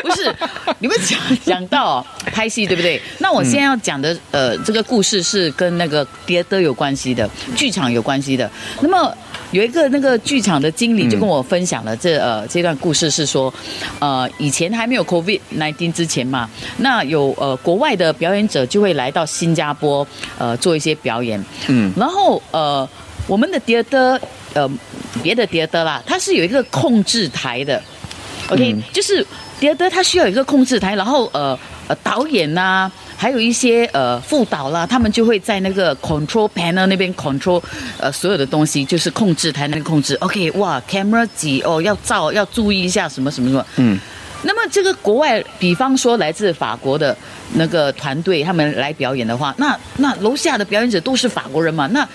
[0.04, 0.34] 不是，
[0.80, 3.02] 你们讲讲到拍戏对不对？
[3.20, 8.50] 那我现在要讲的呃，这个故事是跟那个别的有关系的，剧场有关系的。
[8.82, 9.16] 那么
[9.54, 13.54] 有一个那个剧场的经理就跟我分享了这呃这段故事，是说
[14.00, 20.06] 呃以前还没有 COVID nineteen 之前嘛，那有呃国外的表演者就会来到新加坡
[20.38, 22.86] 呃做一些表演，嗯，然后呃。
[23.26, 24.20] 我们的迪德
[24.54, 24.70] 呃
[25.24, 27.82] 别的迪德啦，它是有一个控制台的
[28.50, 29.26] ，OK，就是
[29.62, 32.92] 迪德它需要有一个控制台，然后呃呃导演呐。
[33.24, 37.64] 还有一些呃副导啦，他们就会在那个 control panel 那边 control
[37.98, 40.14] 呃所有的东西，就是控制台那边控制。
[40.16, 43.66] OK，哇，camera 几哦要照要注意一下什么什么什么。
[43.78, 43.98] 嗯。
[44.42, 47.16] 那么这个国外，比方说来自法国的
[47.54, 52.06] 那个团队，他们来表演的话，那那楼下的表演者都是法国人嘛，那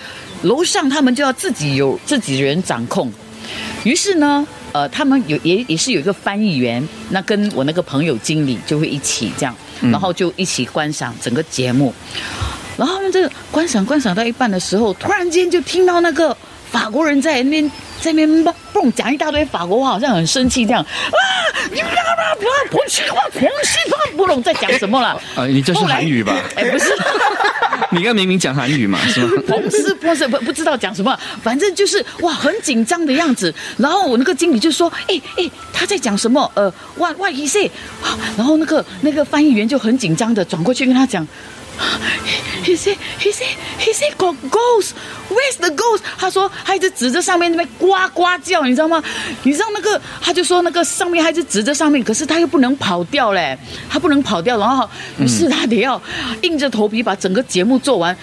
[0.42, 3.10] 楼上他们就要自己有自己人掌控。
[3.84, 9.54] 于是呢，呃，他们有也也是有一个翻译员，那跟我那个朋友经理就会一起这样。
[9.80, 11.94] 然后就一起观赏整个节目，
[12.76, 16.36] 然后他们这个观赏观赏到一半的时候，突然间就听到那个
[16.68, 21.18] 法国人在那边在那边蹦讲一大堆法国话，好像很生气这样啊！
[21.70, 22.02] 你们不要
[22.40, 25.10] 不要不西话，不西话不懂在讲什么了？
[25.36, 26.34] 啊，你这是韩语吧？
[26.56, 26.86] 哎，不是，
[27.92, 29.42] 你刚明明讲韩语嘛，是吗？
[29.46, 33.52] 不是不是不不知道讲什么，反正就是哇，很紧张的样子。
[33.78, 36.50] 然后我那个经理就说：“哎哎，他在讲什么？
[36.54, 37.58] 呃，万万一是。”
[38.36, 41.26] 然后那个那个翻译员就很紧张的转过去跟他讲。
[42.64, 44.94] He said, he said, he said, got ghost.
[45.28, 46.02] Where's the ghost?
[46.18, 49.02] 他说，他一直指着上面那边呱呱叫，你知道吗？
[49.44, 53.56] 你知道那个，他就说那个上面还是指着上面，可是他又不能跑掉嘞，
[53.88, 54.88] 他不能跑掉，然后
[55.18, 56.00] 于是他得要
[56.42, 58.16] 硬着头皮把整个节目做完。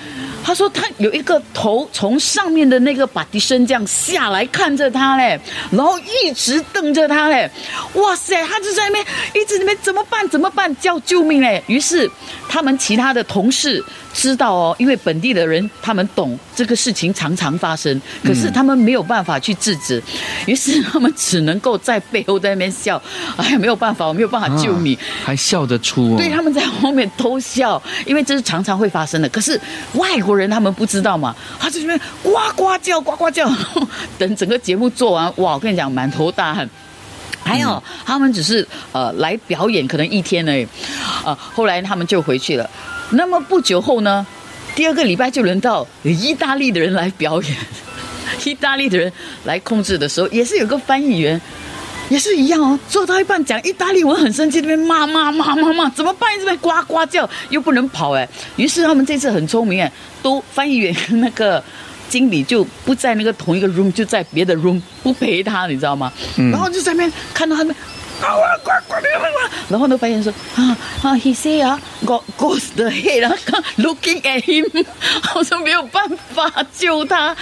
[0.45, 5.39] 他说他有一个头从上面的那个把迪生这样下来看着他嘞，
[5.71, 7.49] 然后一直瞪着他嘞，
[7.95, 11.63] 哇塞，他就在那边一直那边怎么办怎么办叫救命嘞。
[11.65, 12.07] 于是
[12.47, 13.83] 他们其他的同事。
[14.15, 20.01] 知道哦，因为本地的人他们懂这个事情常常发生，可是他们没有办法去制止，
[20.47, 22.99] 于是他们只能够在背后在那边笑。
[23.35, 26.17] 哎呀，没有办法，我没有办法救你，还笑得出哦？
[26.17, 29.27] 对，他们在后面偷笑，因为这是常常会发生的。
[29.27, 29.59] 可是
[29.95, 33.51] 外国人他们不知道嘛，他在那边呱呱叫，呱呱叫。
[34.17, 36.69] 等整个节目做完，哇，我跟你讲，满头大汗。
[37.43, 40.65] 还有他们只是呃来表演，可能一天而已，
[41.25, 42.67] 呃，后来他们就回去了。
[43.11, 44.25] 那么不久后呢，
[44.75, 47.55] 第二个礼拜就轮到意大利的人来表演。
[48.43, 49.11] 意大利的人
[49.45, 51.39] 来控制的时候，也是有个翻译员，
[52.09, 52.77] 也是一样哦。
[52.89, 56.29] 做到一半讲意大利文，很生气，那边骂骂骂骂骂，怎么办？
[56.37, 58.27] 这边呱呱叫，又不能跑哎。
[58.57, 59.91] 于是他们这次很聪明哎，
[60.21, 61.63] 都翻译员跟那个
[62.09, 66.11] 经理就不在那个同一个 room，就在别的 room 不陪他，你知道吗？
[66.35, 67.73] 然后就在那边看到他们。
[69.67, 73.37] 然后呢，发现说啊啊，he say 啊，got ghost the head 然后
[73.77, 74.85] looking at him，
[75.23, 77.35] 好像没有办法救他。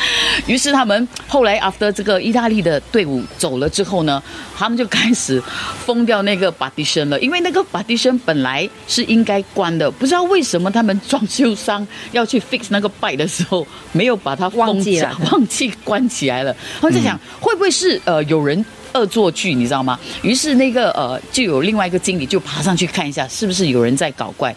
[0.48, 4.22] 于是他们后来 after 这个意大利的队伍走了之后呢，
[4.58, 5.42] 他们就开始
[5.86, 16.56] 封掉那个 partition 了，因为那个 partition 本来是应该关的，不知道为什么他们装修商要去 fix 那个 by 的时候，没有把它忘记了，忘记关起来了。
[16.80, 18.64] 他们在想，会不会是呃有人？
[18.94, 20.00] 恶作剧，你知道吗？
[20.22, 24.56] 于是那个呃，就有另外一个经理就爬上去看一下，是不是有人在搞怪。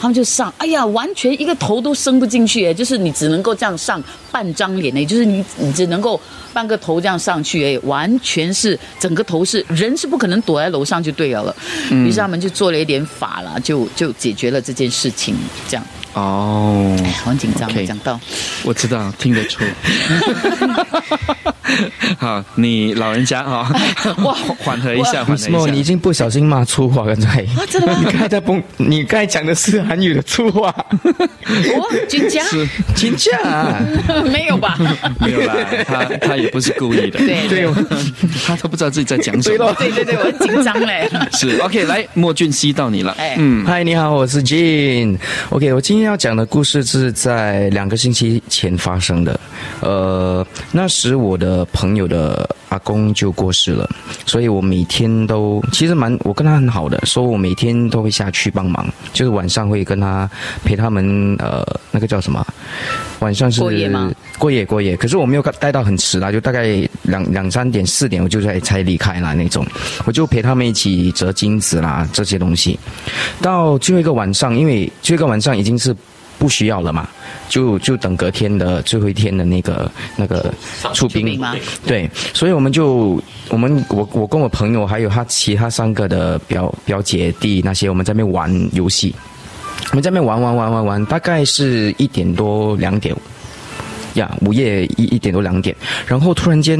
[0.00, 6.20] 他们就上，哎呀，完全一个头都伸不进去，哎，就是你只能够这样上半张脸，哎，就是你你只能够
[6.52, 11.54] 半个头这样上去，哎，完全是整个头是人是不可能躲在楼上就对了了。
[11.90, 15.36] 于是他们就做了一点法了，就就解决了这件事情，
[15.68, 15.86] 这样。
[16.14, 16.94] 哦，
[17.24, 18.20] 很紧张，讲到，
[18.64, 19.64] 我知道，听得出。
[22.18, 23.72] 好，你老人家哈，
[24.22, 25.70] 哇，缓和一下，缓和一下。
[25.72, 27.40] 你已经不小心骂粗话，刚才。
[27.40, 27.98] 啊，真的吗？
[27.98, 30.74] 你刚才在崩，你刚才讲的是韩语的粗话。
[30.98, 32.42] 我金家，
[32.94, 33.80] 金家，
[34.30, 34.76] 没有吧？
[35.18, 37.18] 没有啦，他他也不是故意的。
[37.18, 37.66] 对对，
[38.46, 39.74] 他都不知道自己在讲什么。
[39.78, 41.10] 对对对，我很紧张嘞。
[41.32, 43.14] 是，OK，来，莫俊熙到你了。
[43.18, 45.16] 哎，嗯，嗨，你好，我是 Jin。
[45.48, 49.38] OK，我今天要讲的故事是在两个星期前发生的。
[49.80, 53.88] 呃，那时我的朋友的阿公就过世了，
[54.26, 60.28] 所以我每天都其实蛮我跟他很好的，说我每天都会下去帮忙，就是晚上会跟他
[60.64, 62.44] 陪他们呃那个叫什么，
[63.22, 64.12] 晚上是过夜吗？
[64.38, 69.64] 过夜过夜，可是我没有待到很迟啦，就大概两两三点四点我就在才离开啦那种，
[70.04, 72.78] 我就陪他们一起折金子啦这些东西，
[73.40, 75.94] 到最后一个晚上，因为最后一个晚上已经是。
[76.38, 77.08] 不需要了嘛，
[77.48, 80.52] 就就等隔天的最后一天的那个那个
[80.92, 81.40] 出兵。
[81.86, 89.14] 对，所以我们就我们我我跟我朋友还有他其他三个的表表姐弟那些，我们在那边玩游戏，
[89.90, 93.14] 我们在那边玩玩玩玩玩，大概是一点多两点，
[94.14, 95.74] 呀，午夜一一点多两点，
[96.06, 96.78] 然后突然间，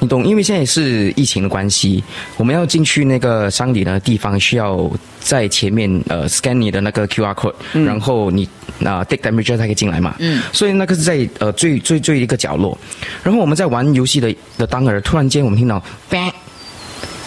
[0.00, 2.02] 你懂，因为现在是疫情的关系，
[2.36, 4.90] 我们要进去那个山里的地方，需要
[5.20, 8.46] 在前面呃 scan 你的那个 QR code，然后你
[8.84, 10.16] 啊 take temperature 才可以进来嘛。
[10.18, 10.42] 嗯。
[10.52, 12.76] 所以那个是在呃最最最一个角落，
[13.22, 15.82] 然后我们在玩游戏的的当儿，突然间我们听到，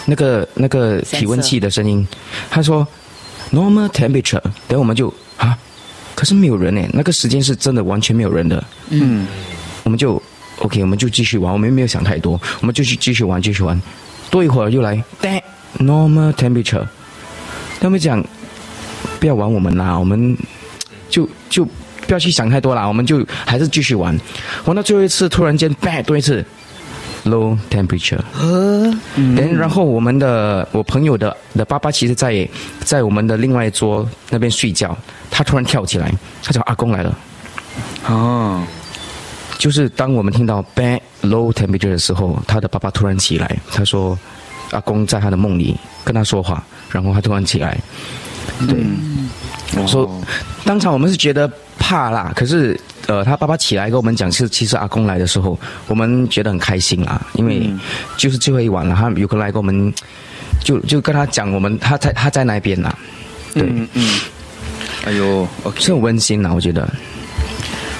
[0.08, 2.06] 那个那个体温器的声音，
[2.48, 2.86] 他说
[3.52, 5.56] normal temperature，等我们就啊。
[6.14, 8.64] 可是没有人哎，那个时间是真的完全没有人的。
[8.88, 9.26] 嗯，
[9.84, 10.20] 我们就
[10.60, 13.78] OK，我们就继续玩，我们没有想太多，我们就去继续玩，继续玩。
[14.30, 14.96] 多一会儿又来
[15.78, 16.86] ，normal temperature。
[17.78, 18.24] 他们讲
[19.20, 20.34] 不要玩我们啦，我们
[21.10, 24.18] 就就不要去想太多啦，我们就还是继续玩。
[24.64, 26.42] 玩到最后一次，突然间 back 多一次。
[27.26, 28.96] Low temperature，嗯，
[29.58, 32.48] 然后我们的我朋友的的爸爸其实在
[32.84, 34.96] 在我们的另外一桌那边睡觉，
[35.28, 36.08] 他突然跳起来，
[36.40, 37.18] 他讲阿公来了，
[38.06, 38.62] 哦，
[39.58, 44.16] 就是当我们听到 bad low temperature 的时候，他的爸爸突然起来，他说
[44.70, 46.62] 阿公在他的梦里跟他说话，
[46.92, 47.76] 然后他突然起来，
[48.68, 48.86] 对，
[49.84, 50.08] 说
[50.64, 52.80] 当场我们是觉得怕啦，可是。
[53.06, 57.70] 呃，他爸爸起来跟我们讲，是其实阿公来的时候，我们觉得很开心啦，因为
[58.16, 59.92] 就是最后一晚了，他有空来跟我们，
[60.64, 62.96] 就就跟他讲，我们他在他在那边啦，
[63.54, 63.62] 对，
[63.94, 64.20] 嗯，
[65.04, 65.46] 哎呦，
[65.78, 66.88] 是很温馨呐，我觉得。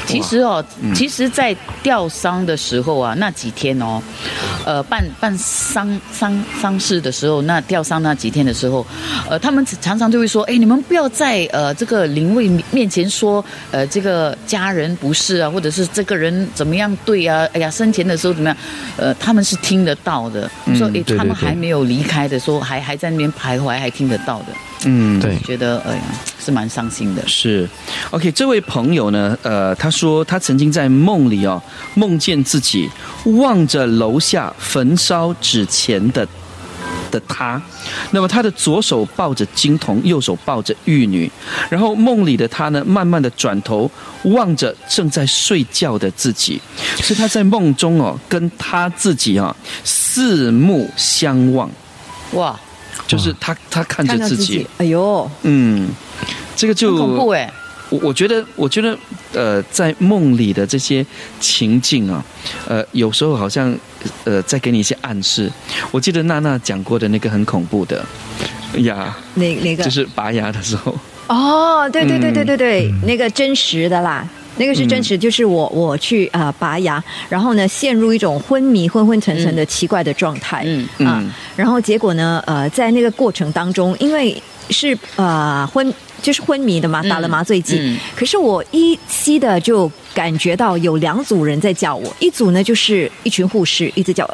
[0.06, 0.64] 其实哦，
[0.94, 4.00] 其实，在吊丧的时候啊，那几天哦，
[4.64, 8.86] 呃，办办丧丧丧事的时候，那吊丧那几天的时候，
[9.28, 18.56] 呃，他们常常就会说，哎，你们不要在呃这个灵位面前说，呃，这个家人不是啊，或者是这个人怎么样对啊，哎呀，生前的时候怎么样，
[18.96, 24.46] 呃，他们是听得到的，说哎，他们还没有离开的，时候还还在那边徘徊，还听得到的。
[24.84, 26.02] 嗯，对，觉得哎呀，
[26.38, 27.26] 是蛮伤心的。
[27.26, 27.68] 是
[28.10, 31.60] ，OK，这位朋友呢，呃，他说他曾经在梦里哦，
[31.94, 32.88] 梦见自己
[33.24, 36.28] 望着楼下焚烧纸钱的
[37.10, 37.60] 的他，
[38.10, 41.28] 那么他的左手抱着金童，右手抱着玉女，
[41.70, 43.90] 然后梦里的他呢，慢慢的转头
[44.24, 46.60] 望着正在睡觉的自己，
[47.00, 51.68] 是他在梦中哦，跟他自己啊四目相望，
[52.32, 52.60] 哇。
[53.06, 55.88] 就是他，他看着自己，哎呦，嗯，
[56.56, 57.52] 这个就恐怖哎。
[57.88, 58.98] 我我觉得，我觉得，
[59.32, 61.06] 呃，在梦里的这些
[61.38, 62.24] 情境啊，
[62.66, 63.72] 呃，有时候好像，
[64.24, 65.48] 呃，在给你一些暗示。
[65.92, 68.04] 我记得娜娜讲过的那个很恐怖的
[68.78, 69.84] 呀，哪哪个？
[69.84, 70.92] 就是拔牙的时候。
[71.28, 74.28] 哦，对对对对对对，那个真实的啦。
[74.56, 80.64] 那个是真实，就是我我去啊拔牙，然后呢陷入一种昏迷、昏昏沉沉的奇怪的状态，
[80.98, 81.06] 嗯。
[81.06, 81.22] 啊，
[81.54, 85.92] 然后结果呢呃在那个过程当中，因为是呃昏
[86.22, 94.24] 就是昏迷的嘛，打了麻醉剂，可是我依稀的就感觉到有两组人在叫我，一组呢就是一群护士一直叫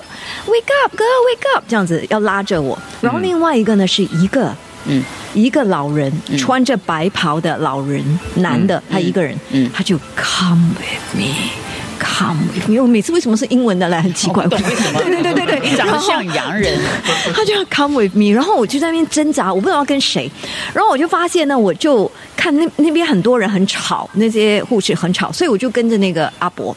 [0.47, 4.55] wake up girl wake up 这样子要拉着我，然后另外一个呢是一个。
[4.85, 5.01] 嗯，
[5.35, 8.03] 一个老人穿着白袍的老人，
[8.37, 9.37] 男的，他一个人，
[9.73, 11.72] 他就 come with me。
[12.05, 13.97] Come with me，我每次为什么是英文的嘞？
[14.01, 15.01] 很奇怪，为什么？
[15.01, 16.79] 对对对对对， 长得像洋人，
[17.35, 20.31] 他就要 Come with me，然后我就在那边挣扎，我不知道要跟谁，
[20.75, 26.77] 然后我就发现呢，我就看那那边很多人很吵，那些护士很吵，所以我就跟着那个阿伯。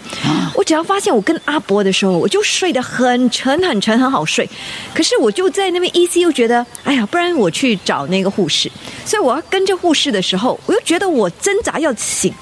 [0.54, 4.48] 我只要发现我跟阿伯的时候，我就睡得很沉很沉，很好睡。
[4.94, 8.72] 可是我就在那边 EC 又觉得，哎呀，不然我去找那个护士。
[9.06, 12.34] 所以我要跟着护士的时候，我又觉得我挣扎要醒。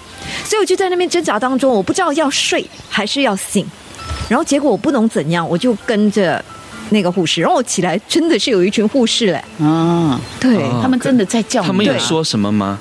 [0.43, 3.65] 所以我就在那边挣扎当中，我不知道要睡还是要醒，
[4.29, 6.43] 然后结果我不能怎样，我就跟着
[6.89, 12.77] 那个护士，然后我起来真的是有一群护士嘞，啊，对他们真的在叫，他们有说什么吗？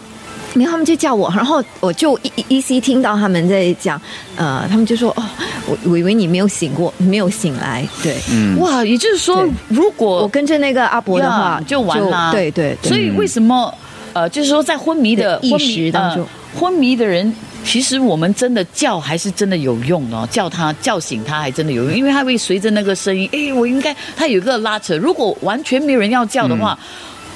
[0.55, 3.99] 没有，他们就叫我，然后我就一一 C 听到他们在讲，
[4.37, 5.25] 呃，他们就说哦，
[5.67, 13.73] 我我以为你没有醒过，没有醒来，对，嗯，哇，也就是说，如果我跟着那个阿伯的话，就完了，对对，所以为什么
[14.13, 16.27] 呃，就是说在昏迷的意识当中。
[16.55, 17.35] 昏迷的人，
[17.65, 24.97] 其实我们真的叫还是真的有用哦，叫他叫醒他还真的有用，因为他会随着那个声音，哎，我应该他有一个拉扯。
[24.97, 26.79] 如果完全没有人要叫的话，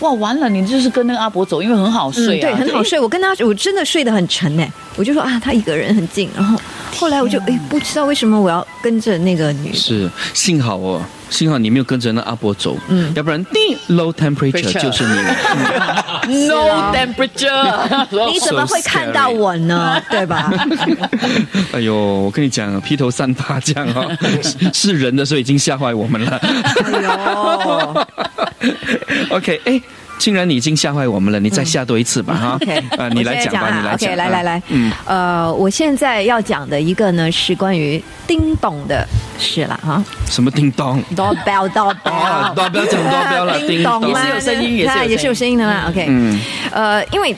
[0.01, 3.01] 哇，完了，你就是跟那个阿伯走，因为很好睡，对，很好睡。
[3.01, 6.61] 我跟他，我真的睡得很沉哎，我就说啊，他一个人很近，然后
[6.95, 11.01] 后来我就哎，不知道为什么我要跟着那个女，是幸好哦。
[11.29, 20.01] 幸好你没有跟着那阿伯走，嗯，要不然低 low temperature 就是你， no temperature， 你怎么会看到我呢？
[20.11, 20.53] 对吧？
[21.72, 24.07] 哎呦，我跟你讲，披头散发这样哈，
[24.72, 26.37] 是人的时候已经吓坏我们了。
[26.85, 28.07] 哎呦
[29.31, 29.81] ，OK，哎，
[30.19, 32.59] 既然你已经吓坏我们了，你再吓多一次吧，哈。
[32.99, 34.11] 啊，你来讲吧，你来讲。
[34.11, 39.07] OK，来来来，嗯，呃，我现在要讲的一个呢是关于叮咚的
[39.39, 40.03] 事了，哈。
[40.29, 45.89] 什么叮咚？Doorbell，doorbell，doorbell，讲 doorbell 了， 叮咚也是有声音，也是也是有声音的嘛。
[45.89, 46.41] OK，嗯，
[46.73, 47.35] 呃，因为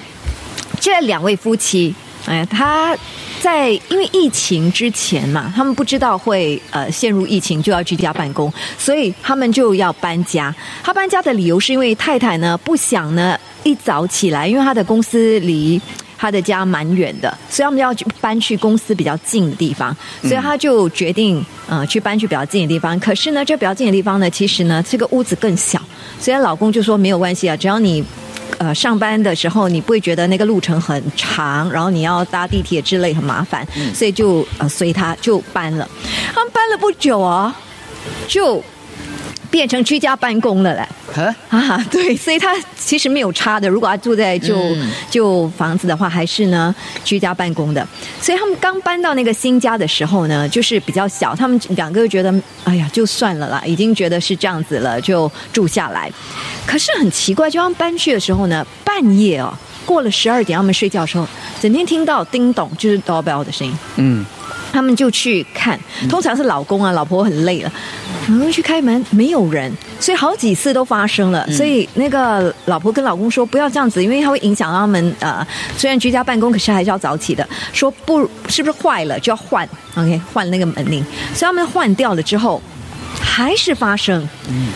[0.81, 1.95] 这两位夫妻，
[2.27, 2.97] 哎，他。
[3.41, 10.55] 在因为疫情之前嘛，他们不知道会呃陷入疫情就要居家办公，所以他们就要搬家。
[10.83, 15.81] 他搬家的理由是因为太太呢不想呢一早起来，因为他的公司离
[16.17, 22.99] 他的家蛮远的，所以他们要去搬去公司比较近的地方，所以他就决定呃去搬去比较近的地方。
[22.99, 25.81] 可是呢，这比较近的地方呢，其实呢这个屋子更小，
[26.21, 28.05] 所以老公就说没有关系啊，只要你。
[28.59, 35.89] 呃，上班的时候你不会觉得那个路程很长，然后你要搭地铁之类很麻烦，所以就呃随他就搬了。
[36.35, 37.55] 他们搬了不久啊，
[38.29, 38.63] 就。
[39.51, 43.69] 变成居家办公了嘞，啊，对，所以他其实没有差的。
[43.69, 44.57] 如果他住在旧
[45.11, 47.87] 旧房子的话，还是呢居家办公的。
[48.21, 52.33] 所以他们刚搬到那个新家的时候呢，就是比较小，他们两个觉得，
[52.65, 56.13] 哎呀，就算了啦，已经觉得是这样子了，就住下来。
[56.67, 59.53] 可是很奇怪，就他们搬去的时候呢，半夜哦，
[59.87, 61.27] 过了十二点，他们睡觉的时候，
[61.61, 64.27] 整天听到叮咚，就是 doorbell 的声音，嗯。
[64.73, 67.73] 他们就去看，通常是老公啊，老婆很累了，
[68.29, 71.47] 然后去开门，没有人，所以好几次都发生了。
[71.51, 75.47] 所以那个老婆跟老公说不要这样子，因为它会影响他们呃，
[75.77, 77.47] 虽然居家办公，可是还是要早起的。
[77.73, 81.05] 说不，是不是坏了就要换？OK，换那个门铃。
[81.35, 82.61] 所以他们换掉了之后，
[83.21, 84.29] 还是发生，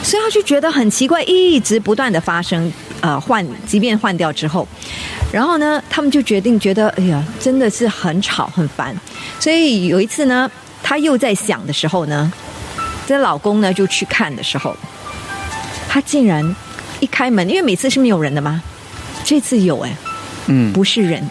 [0.03, 2.73] 所以他就觉得很奇怪，一直不断的发生。
[3.03, 4.67] 呃，换即便换掉之后，
[5.33, 8.95] 然后呢，他们就决定觉得，哎呀，真的是很吵很烦。
[9.41, 10.49] 所以有一次呢，
[10.83, 12.31] 她又在想的时候呢，
[13.07, 14.77] 这老公呢就去看的时候，
[15.89, 16.55] 他竟然
[17.01, 18.63] 一开门，因为每次是没有人的吗？
[19.25, 19.97] 这次有哎，
[20.49, 21.27] 嗯，不是人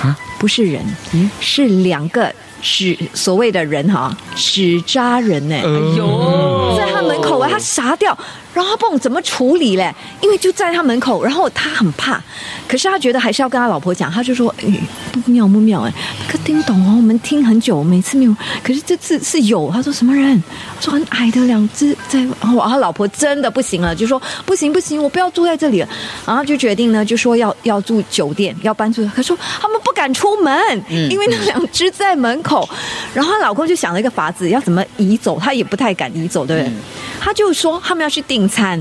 [0.00, 8.16] 啊，不是人，嗯，是两个纸所谓的人哈，纸扎人呢，哎呦，在他门口啊，他傻掉。
[8.58, 12.20] 然后他不懂怎么处理嘞，因为就在他门口，然后他很怕，
[12.66, 14.66] 可是他觉得还是要跟他老婆讲，他就说：“哎，
[15.12, 15.92] 不妙不妙哎，
[16.28, 18.34] 可听懂哦，我们听很久，每次没有，
[18.64, 20.42] 可是这次是有。”他说：“什么人？”
[20.80, 22.26] 说很矮的两只在。
[22.56, 25.88] 哇，他老婆真的不行了，就说：“不行不行，我不要住在这里了。”
[26.26, 29.10] 然后就决定呢，就说要要住酒店，要搬出去。
[29.14, 32.68] 他说他们不敢出门，因为那两只在门口。
[33.14, 36.72] 然后他老公就想了一个法子，要怎么移走，他也不太敢移走，对不对？
[37.20, 38.47] 他就说他们要去订。
[38.48, 38.78] 餐，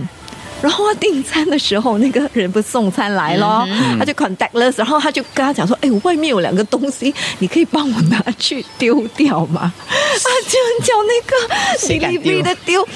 [0.62, 3.68] 然后他订餐的时候，那个人不送餐来了，
[4.00, 12.88] 他就 contactless，然后他就跟他讲说：“哎，我外面有两个东西，你可以帮我拿去丢掉吗？”他就叫那个 delivery 的丢，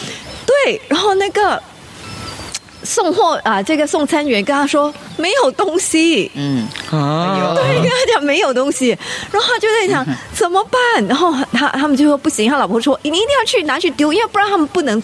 [0.46, 1.62] 对，然后那个
[2.84, 6.68] 送货啊，这个送餐员跟他说没有东西，嗯。
[6.92, 8.90] 啊，对，跟他讲没有东西，
[9.32, 15.02] 然后他就在想怎么办，然后他他们就说不行，他老婆说你一定要去拿去丢，因为不然他们不能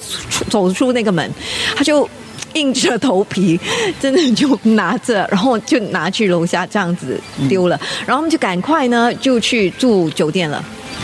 [0.50, 1.32] 走出那个门，
[1.76, 2.10] 他就
[2.54, 3.60] 硬着头皮，
[4.00, 10.64] 真的就拿着，然后就拿去楼下这样子丢了，然后他们就赶快呢就去住酒店了。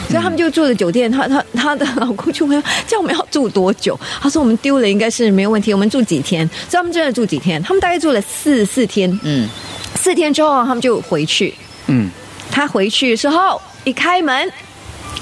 [0.10, 4.00] 所以他们就住的酒店，她她她的老公就问：叫我们要住多久？
[4.22, 6.48] 他说我们丢了应该是没有问题，我们住几天？
[6.70, 7.62] 所以他们真的住几天？
[7.64, 9.20] 他们大概住了四四天。
[9.24, 9.48] 嗯，
[9.96, 11.54] 四天之后他们就回去。
[11.88, 12.10] 嗯，
[12.52, 14.52] 他回去的时候一开门，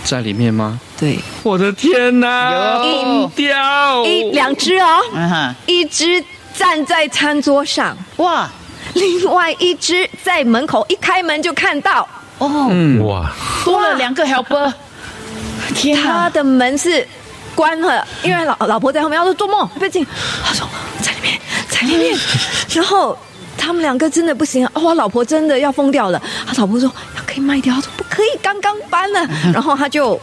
[0.03, 0.79] 在里面吗？
[0.99, 2.83] 对，我的天哪！
[2.83, 4.99] 一掉一两只哦，
[5.65, 6.23] 一只
[6.53, 8.51] 站在餐桌上，哇！
[8.93, 12.07] 另外一只在门口，一开门就看到。
[12.41, 13.31] 哦，哇，
[13.63, 14.73] 多了两个 helper，
[15.75, 17.07] 天他的门是
[17.53, 20.03] 关了，因为老老婆在后面，他说做梦，别进。
[20.43, 20.67] 他说
[21.01, 21.39] 在里面，
[21.69, 22.17] 在里面。
[22.73, 23.15] 然后
[23.55, 26.19] 他们两个真的不行，哇，老婆真的要疯掉了。
[26.47, 26.91] 他老婆说
[27.27, 29.23] 可以卖掉，他说不可以，刚刚搬了。
[29.53, 30.19] 然后他就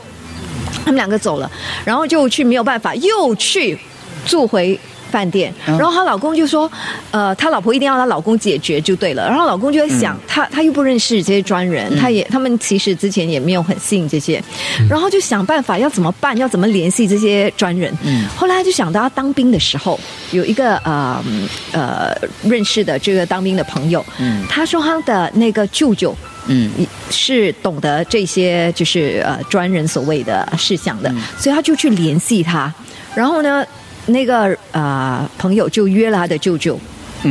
[0.85, 1.49] 他们两个走了，
[1.85, 3.79] 然后就去没有办法，又去
[4.27, 4.79] 住回。
[5.11, 6.71] 饭店，然后她老公就说
[7.11, 14.43] ：“呃，她老婆一定要她老公解决就对了。”然后老公就在想，他他又不认识这些专人，他也他们其实之前也没有很信这些，
[14.89, 17.93] 然后就想办法要怎么办，要怎么联系这些专人。
[18.37, 19.99] 后来就想到他当兵的时候
[20.31, 21.25] 有一个呃
[21.73, 24.05] 呃认识的这个当兵的朋友，
[24.49, 26.15] 他说他的那个舅舅
[26.47, 26.71] 嗯。
[27.11, 32.73] 是懂得这些就是呃专人所谓的事项的，所以他就去联系他，
[33.15, 33.65] 然后呢。
[34.09, 36.79] 那个呃朋友就约了他的舅舅，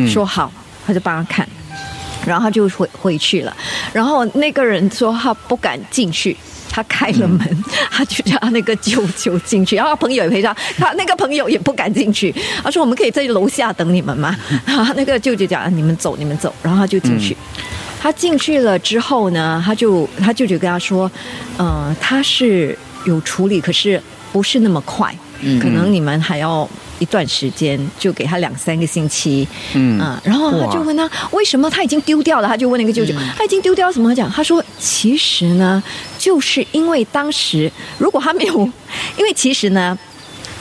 [0.08, 0.52] 说好，
[0.86, 1.48] 他就帮他看，
[2.26, 3.56] 然后他就回回去了。
[3.94, 6.36] 然后那个人说他不敢进去。
[6.70, 14.38] 他开了门，他就叫他那个舅舅进去，然后朋友也陪他，他那个朋友也不敢进去，他说我们可以在楼下等你们嘛？
[14.64, 17.36] 然后那个舅舅讲你们走，你们走，然后他就进去。
[18.00, 21.10] 他进去了之后呢，他就他舅舅跟他说，
[21.58, 24.00] 嗯，他是有处理，可是
[24.32, 25.12] 不是那么快，
[25.62, 26.68] 可能你们还要。
[27.00, 34.10] 一段时间就给他两三个星期，嗯，然后他就问他为什么他已经丢掉了，他就问那个舅舅，他已经丢掉什么？
[34.10, 35.84] 他讲，他说其实呢，
[36.18, 38.58] 就是因为当时如果他没有，
[39.16, 39.96] 因为其实呢，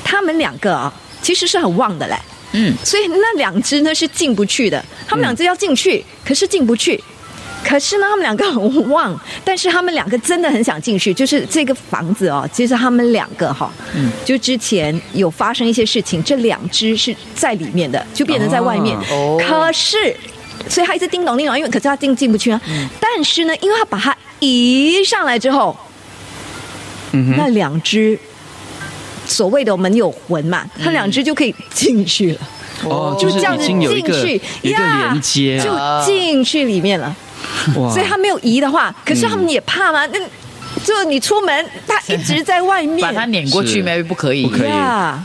[0.04, 2.18] 他们两个啊其实是很旺的嘞，
[2.52, 7.02] 嗯，所以那两只呢是进不去的，他们两只要进去，可是进不去。
[7.68, 11.12] 可是呢，他们两个很旺，但是他们两个真的很想进去。
[11.12, 18.96] 就是这个房子哦，其实他们两个哈，嗯，就之前有发生一些事情，这两只是在里面的，就变成在外面。
[19.10, 19.96] 哦，可是，
[20.68, 22.60] 所以他一直叮咚叮咚，因为可是他进进不去啊。
[23.00, 25.76] 但是呢，因为他把它移上来之后，
[27.10, 28.16] 嗯那两只
[29.26, 32.40] 所谓的我们有魂嘛，他两只就可以进去了。
[32.84, 34.24] 哦，就是已经有一个
[34.62, 35.70] 一个连接，就
[36.04, 37.16] 进去里面了。
[37.92, 40.06] 所以他没有移的话，可是他们也怕吗？
[40.06, 40.18] 那
[40.84, 44.70] 就你出门，他一直在外面，把他撵过去，maybe 不可以，不可以。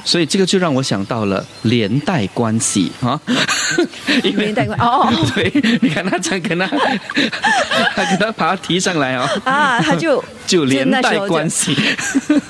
[0.06, 3.20] 所以这个就让我想到了连带关系啊，
[4.24, 5.52] 连带关哦， 对，
[5.82, 6.66] 你看他这样跟他，
[7.94, 11.76] 他跟他把他提上来哦，啊，他就就连带关系，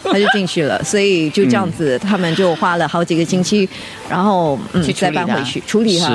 [0.04, 0.82] 他就进去了。
[0.84, 3.68] 所以就这样子，他们就花了好几个星期，
[4.08, 6.12] 然后嗯，再搬回去处理哈。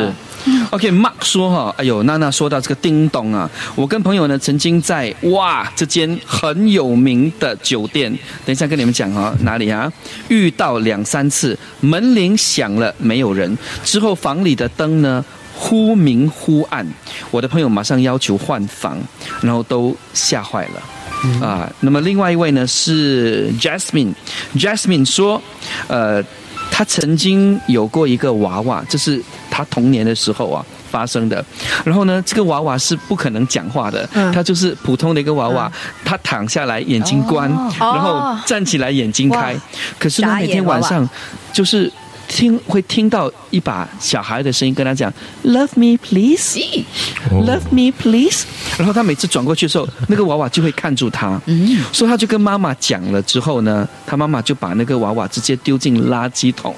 [0.70, 8.10] OK，Mark 说哈，哎呦，娜娜说到这个叮咚啊，我跟朋友呢曾经在哇这间很有名的酒店，
[8.44, 9.92] 等一下跟你们讲哈，哪里啊？
[10.28, 15.24] 遇到两三次门铃响了没有人，之后房里的灯呢
[15.54, 16.86] 忽明忽暗，
[17.30, 18.98] 我的朋友马上要求换房，
[19.40, 21.68] 然后都吓坏了啊。
[21.80, 25.42] 那么另外一位呢是 Jasmine，Jasmine 说，
[25.88, 26.22] 呃。
[26.68, 29.22] 他曾经有过一个娃娃，这是
[29.56, 31.42] 他童年的时候啊发生的。
[31.84, 35.72] 然后呢，这个娃娃是不可能讲话的，他就是普通的一个娃娃。
[36.04, 37.48] 他躺下来，眼睛关，
[37.78, 39.56] 然后站起来，眼睛开。
[39.98, 41.08] 可是呢，每天晚上
[41.52, 41.90] 就是。
[42.28, 45.08] 听会听到一把小孩的声音跟他讲
[45.44, 48.44] ，Love me please，Love me please。
[48.76, 51.40] 然后他每次转过去的时候，那个娃娃就会看住他。
[51.46, 56.74] 嗯，所以他就跟妈妈讲了之后呢，他妈妈就把那个娃娃直接丢进垃圾桶。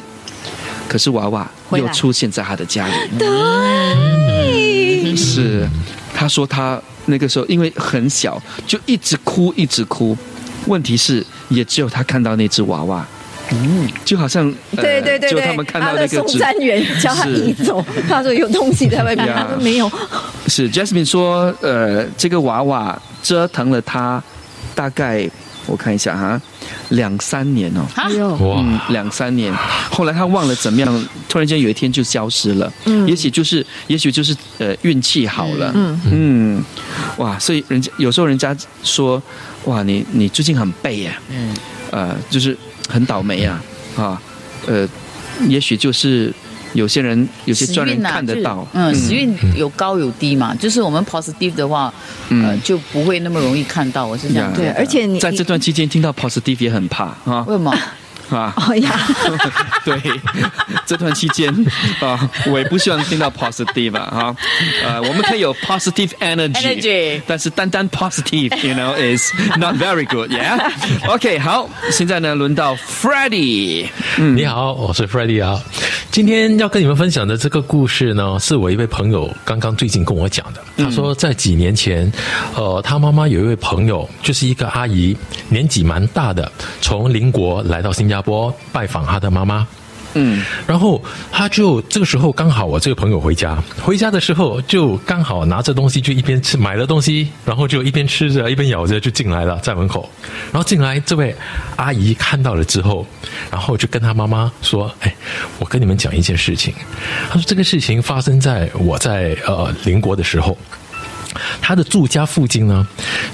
[0.89, 2.93] 可是娃娃又出现在他的家里。
[3.18, 5.68] 对，是
[6.14, 10.16] 他说他那个时候因为很小，就一直哭一直哭。
[10.66, 13.07] 问题是也只有他看到那只娃娃。
[13.51, 19.91] 嗯，就好像对对对对，他的送餐员叫他移走，他说有东西在外面，他说没有。
[20.47, 24.22] 是 Jasmine 说，呃，这个娃娃折腾了他
[24.74, 25.26] 大概
[25.68, 26.40] 我看一下哈，
[26.88, 29.54] 两三年哦，哎呦，哇，两三年，
[29.90, 32.72] 后来他忘了怎么样，突然间有一天就消失了。
[32.86, 35.70] 嗯，也许就是，也许就是呃运气好了。
[35.74, 36.00] 嗯。
[36.10, 36.64] 嗯，
[37.18, 39.22] 哇，所以人家有时候人家说，
[39.66, 41.20] 哇，你你最近很背呀。
[41.30, 41.54] 嗯，
[41.92, 42.56] 呃，就是。
[42.90, 43.62] 很倒霉啊，
[43.98, 44.22] 啊，
[44.66, 44.88] 呃，
[45.46, 46.32] 也许就是
[46.74, 51.92] 有些人有些专人看得到，嗯，时运有高有低嘛，就是我们 positive 的话，
[52.30, 57.74] 呃，就不会那么容易看到，我是这样，对，而且你在这段期间听到 positive 也很怕啊，为什么？
[58.30, 58.54] 啊，
[59.84, 60.00] 对，
[60.86, 61.52] 这段期间
[62.00, 64.34] 啊，我也不希望听到 positive 啊，
[64.84, 73.86] 呃，我们可以有 positive energy，但是单单 positive，you know is not very good，yeah？OK， 好，现在呢，轮到 Freddie，
[74.18, 75.62] 嗯，你好，我是 Freddie 啊，
[76.10, 82.12] 今天要跟你们分享的这个故事呢，是我一位朋友刚刚最近跟我讲的，他说在几年前，
[82.54, 85.16] 呃，他妈妈有一位朋友，就是一个阿姨，
[85.48, 86.50] 年纪蛮大的，
[86.82, 88.17] 从邻国来到新加。
[88.20, 89.66] 坡拜访他的妈妈，
[90.14, 100.08] 嗯，然后他就这个时候刚好我这个朋友回家，回家的时候就刚好拿着东西就一边吃买了东西，然后就一边吃着一边咬着就进来了，在门口，
[100.52, 101.34] 然后进来这位
[101.76, 103.06] 阿姨看到了之后，
[103.50, 105.14] 然后就跟他妈妈说：“哎，
[105.58, 106.74] 我跟你们讲一件事情。”
[107.28, 110.56] 他说：“这个事情发生在我在呃邻国的时候。”
[111.60, 112.86] 他的住家附近呢，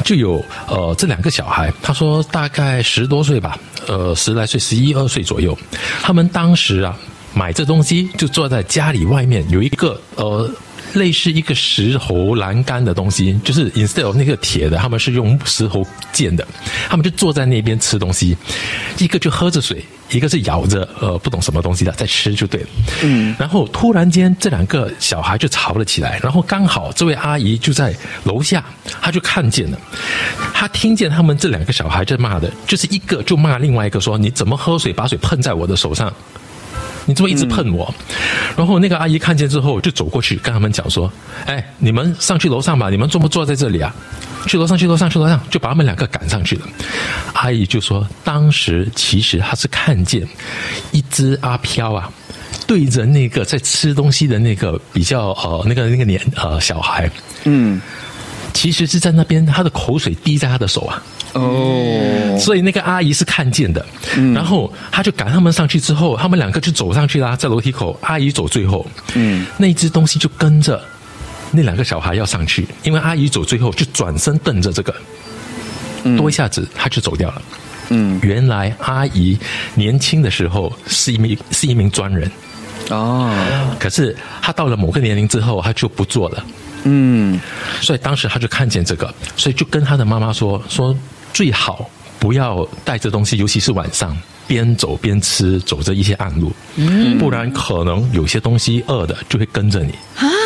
[0.05, 1.73] 就有呃这两个小孩。
[1.83, 5.57] 他说大概十多岁吧，呃十来岁，十一二岁左右。
[6.03, 6.97] 他们当时啊
[7.35, 10.49] 买这东西，就坐在家里外面有一个呃
[10.95, 16.47] 类似一个石头栏杆的东西，就是 instead of 那个铁的，他们是用石头建的，
[16.89, 18.37] 他们就坐在那边吃东西，
[18.99, 22.69] 一个就喝着水，一个是咬着呃不懂什么东西的在吃就对了。
[23.03, 28.65] 嗯，然后突然间这两个小孩就吵了起来，然后刚好这位阿姨就在楼下，
[29.01, 29.79] 她就看见了，
[30.53, 36.13] 她听见他们这两个小孩在骂的，就是一个就骂另外一个说你怎么喝水把水喷在我的手上。
[37.07, 37.95] 你这么一直碰我，
[38.57, 41.11] 然后那个阿姨看见之后就走过去跟他们讲说
[41.45, 43.95] ：“哎，你们上去楼上吧，你们坐不坐在这里啊？
[44.47, 46.67] 去楼上，去楼上，去楼上，就把他们两个赶上去了。”
[47.35, 50.27] 阿姨就说：“当时其实她是看见
[50.93, 52.11] 一只阿飘啊，
[52.67, 57.11] 对着那个在吃东西的那个比较呃那个那个年呃小孩，
[57.45, 57.81] 嗯，
[58.55, 61.03] 其实是在那边他的口水滴在他的手啊。”
[61.35, 63.85] 哦，所以那个阿姨是看见的，
[64.35, 70.83] 然后他就赶他们上去之后，他们两个就走上去啦，在楼梯口，阿姨走最后，嗯，那只东西就跟着
[71.51, 74.95] 那两个小孩要上去，因为阿姨走最后，就转身瞪着这个，
[76.17, 77.43] 多一下子他就走掉了。
[77.91, 79.39] 嗯，原来阿姨
[79.75, 82.31] 年轻的时候是一名是一名专人，
[82.91, 83.31] 哦，
[83.79, 86.45] 可是他到了某个年龄之后，他就不做了。
[86.85, 87.41] 嗯，
[87.81, 90.97] 所以当时他就看见这个，所以就跟他的妈妈说说。
[91.35, 91.91] 最好
[92.25, 94.17] 不要带着东西，尤其是晚上
[94.47, 96.51] 边走边吃，走着一些暗路，
[97.19, 99.93] 不然可能有些东西饿的就会跟着你。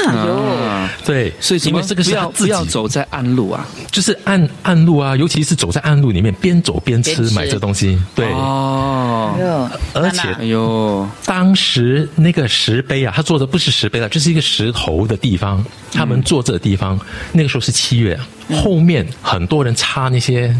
[0.08, 7.96] 啊，对，所以因为这个是要不要走在暗路啊，就是暗暗路啊，尤其是走在暗路里面，边走边吃买这东西。
[8.12, 8.26] 对。
[8.32, 15.64] 哦，而且哎呦，当时那个石碑啊，他做的不是石碑了，就是一个石头的地方。
[15.92, 16.98] 他们坐这地方，
[17.30, 18.18] 那个时候是七月，
[18.64, 20.52] 后面很多人插那些。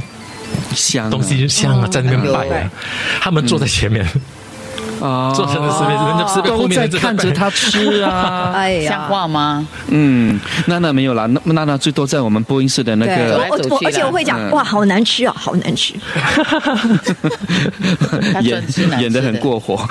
[0.74, 2.70] 香东西就香啊，在那边摆啊，
[3.20, 4.06] 他们坐在前面，
[5.00, 9.66] 啊，做成了石碑，人家石碑后面在看着他吃啊， 哎呀，像话吗？
[9.88, 15.94] 嗯，娜娜没有啦，那娜娜最多在我们播音室的那个，我我而且我会讲，哇，好难吃哦，好难吃，
[18.42, 18.62] 演
[19.00, 19.78] 演的很过火。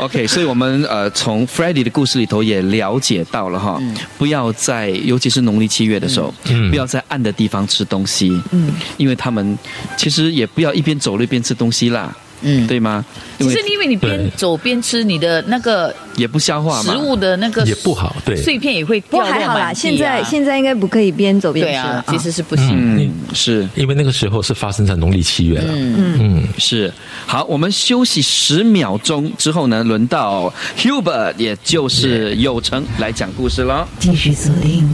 [0.00, 3.80] OK，所以我们呃从 f r e d d y 的故事里头也了解到了哈，
[4.18, 6.32] 不要在尤其是农历七月的时候，
[6.70, 9.56] 不要在暗的地方吃东西，嗯，因为他们
[9.96, 12.14] 其实也不要一边走路一边吃东西啦。
[12.46, 13.02] 嗯，对吗？
[13.38, 22.68] 其实因为你边走边吃，你的那个也不消化，食物的那个也不好，对，碎片也会掉还好啦，现在现在应该不可以边走边吃啊，其实是不行。
[22.72, 25.72] 嗯，是因为那个时候是发生在农历七月了。
[25.74, 26.92] 嗯嗯，是。
[27.24, 33.88] 好，我们休息十秒钟之后呢，轮到 Hubert，也就是有成来讲故事了。
[33.98, 34.86] 继续锁定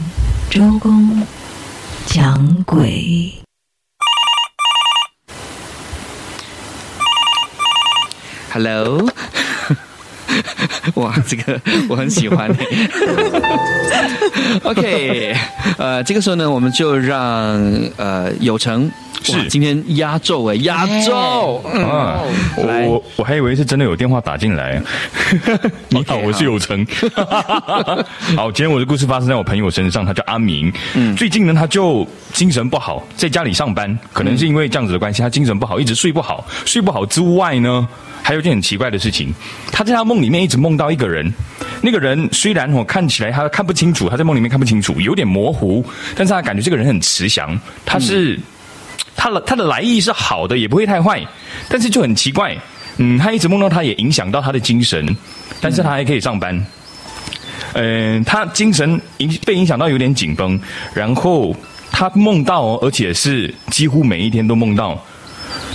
[0.48, 1.20] 周公
[2.06, 3.39] 讲鬼。
[8.52, 9.08] Hello，
[10.94, 12.50] 哇，这个我很喜欢。
[14.64, 15.36] OK，
[15.78, 17.20] 呃，这个时候呢，我们就让
[17.96, 18.90] 呃有成。
[19.22, 22.22] 是今天压轴哎，压轴啊！
[22.56, 24.82] 我我还以为是真的有电话打进来。
[25.90, 26.86] 你好，我是有成。
[28.34, 30.72] 好，今天我的故事发生在我朋友身上，他叫阿明。
[30.94, 36.46] 嗯，最近呢，他就精神不好，在家里上班，可能是因为这样子的关系，他精神不好，一直睡不好。
[36.64, 37.86] 睡不好之外呢，
[38.22, 39.34] 还有件很奇怪的事情，
[39.72, 41.32] 他在他梦里面一直梦到一个人。
[41.82, 48.38] 那个人虽然我看起来他看不清楚，他在梦里面看不清楚，有点模糊，但是他感觉这个人很慈祥，他是。
[49.16, 51.22] 他的他的来意是好的，也不会太坏，
[51.68, 52.56] 但是就很奇怪，
[52.96, 55.14] 嗯，他一直梦到他也影响到他的精神，
[55.60, 56.64] 但是他还可以上班，
[57.74, 60.58] 嗯，他精神影被影响到有点紧绷，
[60.94, 61.54] 然后
[61.90, 65.04] 他梦到，而且是几乎每一天都梦到，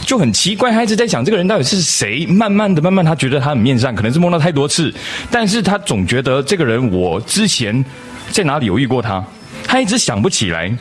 [0.05, 4.93] 就很奇怪，他一直在想这个人到底是谁，慢慢的，慢慢他觉得他很面善，可能是梦到太多次，
[5.31, 7.83] 但是他总觉得这个人我之前
[8.31, 9.23] 在哪里有遇过他，
[9.67, 10.71] 他一直想不起来。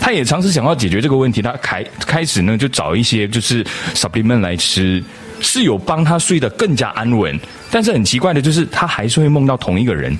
[0.00, 3.62] 他也尝试想要解决这个问题，他开开始呢就找一些就是
[3.94, 5.00] supplement 来吃，
[5.38, 7.38] 是有帮他睡得更加安稳。
[7.70, 10.18] 但是很奇怪的就是他还是会梦到同一个人，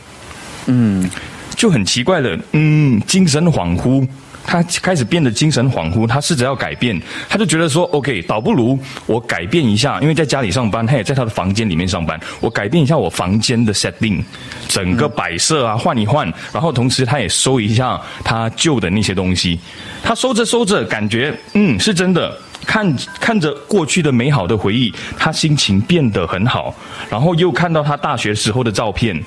[0.67, 1.11] 嗯，
[1.57, 4.07] 就很奇怪的，嗯，精神恍惚。
[4.45, 14.23] 他开始变得精神恍惚，他试着要改变，他就觉得说，OK，倒不如我改变一下，因为在家里上班，他也在他的房间里面上班，我改变一下我房间的 setting，
[14.69, 19.59] 整个摆设啊换一换，然后同时他也收一下他旧的那些东西，
[20.03, 22.37] 他收着收着，感觉嗯是真的，
[22.67, 26.75] 看看着过去的美好的回忆，他心情变得很好，
[27.09, 29.23] 然后又看到他大学时候的照片，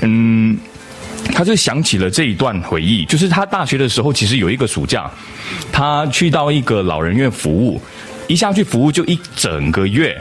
[0.00, 0.58] 嗯。
[1.32, 5.10] 他就想起了这一段回忆，就是他大学的时候，其实有一个暑假，
[5.72, 7.80] 他去到一个老人院服务，
[8.28, 10.20] 一下去服务就一整个月，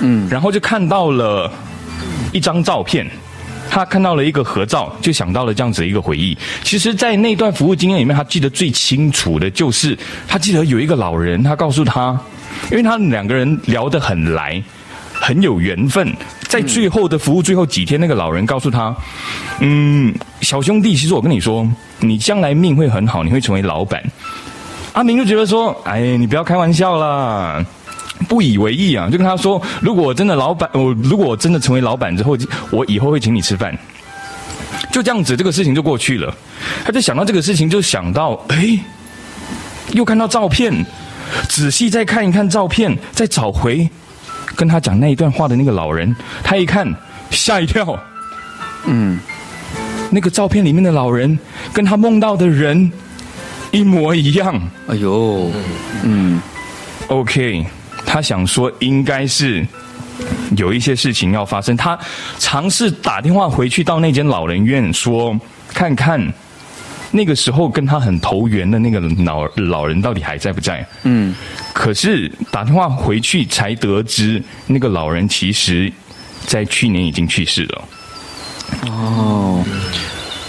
[0.00, 1.50] 嗯，然后就看到了
[2.32, 3.08] 一张照片，
[3.68, 6.36] 他看到了一个合照，就想到了这样子一个回忆。
[6.62, 9.98] 其实，在那段服务经验里面，他记得最清楚的就是，
[10.28, 12.18] 他记得有一个老人，他告诉他，
[12.70, 14.62] 因为他们两个人聊得很来，
[15.22, 16.12] 很有缘分。
[16.48, 18.94] 在最后的服务最后几天，那个老人告诉他，
[19.60, 21.66] 嗯，小兄弟，其实我跟你说，
[22.00, 24.02] 你将来命会很好，你会成为老板。
[24.94, 27.64] 阿明就觉得说，哎，你不要开玩笑啦。
[28.28, 32.36] 不以为意啊，就跟他说：“如果真的老板，我如果真的成为老板之后，
[32.70, 33.76] 我以后会请你吃饭。”
[34.92, 36.32] 就这样子，这个事情就过去了。
[36.84, 38.78] 他就想到这个事情，就想到，哎，
[39.92, 40.84] 又看到照片，
[41.48, 43.88] 仔细再看一看照片，再找回
[44.56, 46.14] 跟他讲那一段话的那个老人。
[46.42, 46.86] 他一看，
[47.30, 47.98] 吓一跳，
[48.86, 49.18] 嗯，
[50.10, 51.38] 那个照片里面的老人
[51.72, 52.90] 跟他梦到的人
[53.70, 54.60] 一模一样。
[54.86, 55.50] 哎呦，
[56.02, 56.40] 嗯
[57.08, 57.64] ，OK。
[58.04, 59.66] 他想说，应该是
[60.56, 61.74] 有一些事情要发生。
[61.74, 61.98] 他
[62.38, 65.38] 尝试打电话回去到那间老人院，说
[65.72, 66.20] 看看
[67.12, 70.84] 那个时候跟他很投缘的那个老老人到底还在不在。
[71.04, 71.34] 嗯，
[71.72, 75.92] 可是打电话回去才得知，那个老人其实
[76.46, 77.84] 在去年已经去世了。
[78.86, 79.64] 哦，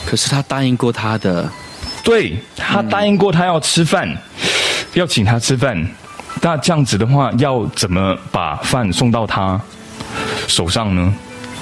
[0.05, 1.51] 可是他答应过他的，
[2.03, 4.09] 对他答应过他要吃饭，
[4.93, 5.85] 要请他吃饭。
[6.41, 9.61] 那这样子的话，要怎么把饭送到他
[10.47, 11.13] 手上呢？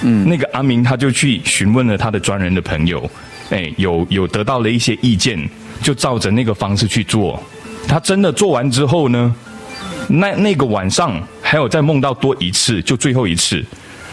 [0.04, 3.10] 嗯，那个阿明他就去询问了他的专人的朋友，
[3.52, 5.38] 哎，有有得到了一些意见，
[5.84, 7.42] 就照着那个方式去做。
[7.88, 9.36] 他真的做完之后呢，
[10.08, 13.64] 那那个晚上还有再梦到多一次，就最后一次，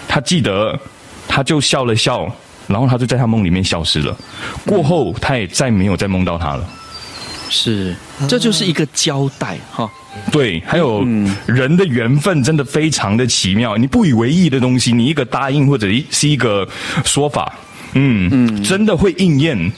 [0.09, 0.79] 他记得，
[1.29, 2.31] 他就笑了笑，
[2.67, 4.17] 然后他就在他梦里面消失了。
[4.67, 6.69] 过后他也再没有再梦到他了。
[7.51, 7.97] 是，
[8.29, 9.89] 这就是一个交代哈。
[10.33, 11.03] 对，还有
[11.47, 13.77] 人的缘分真的非常的奇妙。
[13.77, 16.69] 你不以为意的东西，你一个答应或者是一个
[17.05, 17.55] 说法，
[17.99, 19.73] 嗯嗯，真的会应验，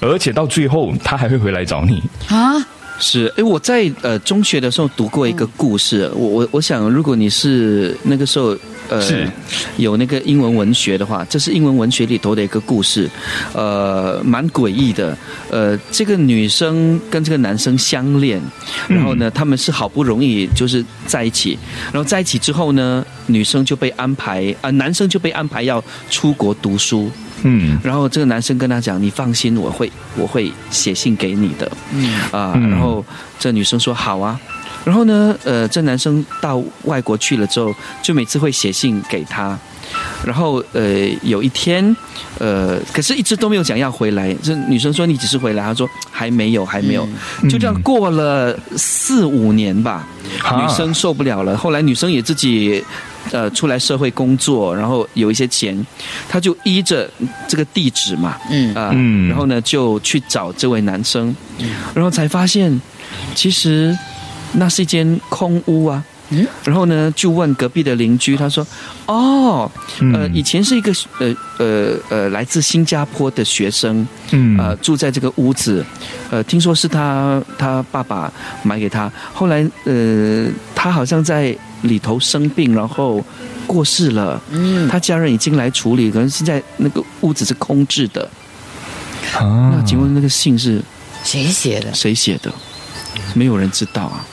[0.00, 2.54] 而且到最后他还会回来找你啊。
[2.98, 8.56] 是，哎，我在呃中学的时候读过一个故事，我我我想，如果你是那个时候。
[8.88, 9.02] 呃，
[9.76, 13.08] 有那个英文文学的话，这是英文文学里头的一个故事，
[13.52, 15.16] 呃，蛮诡异的。
[15.50, 18.40] 呃，这个女生跟这个男生相恋，
[18.88, 21.58] 然后呢，他们是好不容易就是在一起，
[21.92, 27.10] 然后在一起之后呢，女生就被安排啊，男生就被安排要出国读书。
[27.42, 33.04] 嗯，然后这个男生跟他讲：“你放心，我会我会写信给你的。”嗯啊，然后
[33.38, 34.40] 这女生说：“好啊。”
[34.86, 37.74] 然后呢，呃，这男生到外国去了之后，
[38.04, 39.58] 就每次会写信给他。
[40.24, 41.96] 然后，呃，有一天，
[42.38, 44.32] 呃，可是一直都没有讲要回来。
[44.34, 47.04] 这女生说：“你几时回来？”他说：“还没有，还没有。”
[47.50, 50.06] 就这样过了四五年吧。
[50.24, 51.56] 女生受不了了。
[51.56, 52.84] 后来女生也自己，
[53.32, 55.84] 呃，出来社会工作，然后有一些钱，
[56.28, 57.10] 她就依着
[57.48, 58.92] 这个地址嘛，嗯啊，
[59.28, 61.34] 然后呢就去找这位男生，
[61.92, 62.80] 然后才发现，
[63.34, 63.96] 其实。
[64.52, 68.66] 那是一间空屋啊，嗯，然后呢，就问隔壁的邻居，他说
[69.06, 69.70] ：“哦，
[70.14, 75.84] 呃，以前是一个呃呃呃来自新加坡的学生，嗯，呃，住在这个屋子，
[76.30, 78.32] 呃，听说是他他爸爸
[78.62, 83.22] 买给他，后来呃，他好像在里头生病，然后
[83.66, 88.28] 过世了，嗯，他家人已经来处理，可能现在那个屋子是空置的。
[89.34, 90.82] 啊，那请问那个信是？
[91.22, 91.92] 谁写的？
[91.92, 92.52] 谁写的？
[93.34, 94.24] 没有人知道啊。”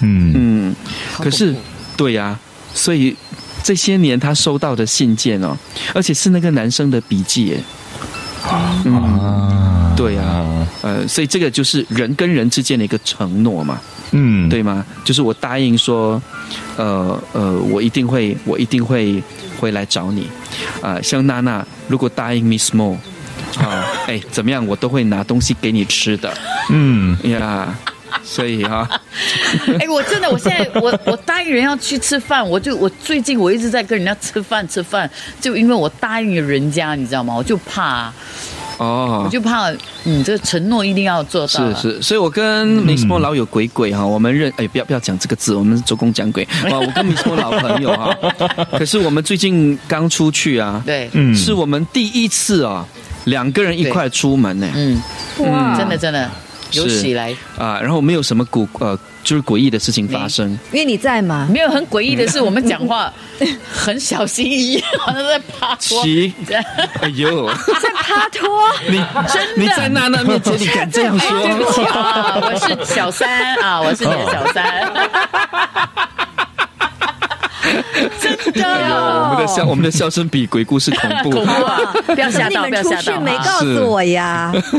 [0.00, 0.32] 嗯。
[0.34, 0.76] 嗯，
[1.18, 1.54] 可是，
[1.96, 2.38] 对呀，
[2.74, 3.16] 所以
[3.62, 5.56] 这些年他收到的信件哦，
[5.94, 7.56] 而且是那个男生的笔记，
[8.42, 10.44] 啊，对呀，
[10.82, 13.80] 呃，所以这个就是人跟人之间的一个承诺嘛，
[14.12, 14.84] 嗯，对吗？
[15.04, 16.20] 就是我答应说，
[16.76, 19.22] 呃呃，我一定会，我一定会
[19.58, 20.28] 回来找你，
[20.82, 22.96] 啊，像娜娜如果答应 Miss Mo，
[23.58, 26.32] 啊， 哎，怎么样，我都会拿东西给你吃的，
[26.70, 27.16] 嗯。
[27.30, 27.74] 呀。
[28.22, 28.88] 所以哈，
[29.80, 35.08] 哎，我真的，我现在我我答应人要去吃饭，我就我最近我一直在跟人家吃饭吃饭，
[35.40, 37.34] 就因为我答应人家，你知道吗？
[37.36, 38.12] 我就怕
[38.78, 39.70] 哦，我就怕
[40.04, 41.46] 你这个承诺一定要做到。
[41.46, 46.42] 是是，所以我跟 Miss Mo 老有鬼鬼哈，我们认哎不要不要讲这个字，我们是周公讲鬼。
[46.70, 46.78] 啊。
[46.78, 48.14] 我跟 Miss Mo 老朋友哈，
[48.72, 52.86] 可是我们最近刚出去啊，对，嗯，是我们第一次啊，
[53.24, 55.00] 两个人一块出门呢，嗯，
[55.38, 56.30] 哇，真的真的。
[56.76, 61.48] 有喜来啊，然后没有什么古呃，就是诡异的事情发生，因为你在嘛。
[61.50, 63.12] 没有很诡异的是，我们讲话
[63.72, 66.02] 很小心翼翼，好像在趴拖。
[67.00, 68.48] 哎呦，在趴拖，
[68.88, 69.02] 你
[69.32, 71.30] 真你在娜娜面前你敢这样说？
[71.38, 74.92] 我是小三啊，我是你的小三。
[78.20, 78.62] 真的，
[79.30, 81.30] 我们的的笑，我们的笑声比鬼故事恐怖。
[81.36, 81.92] 恐怖啊！
[82.06, 83.20] 不要吓到，不要吓到。
[83.20, 84.52] 没告诉我呀。
[84.52, 84.78] 所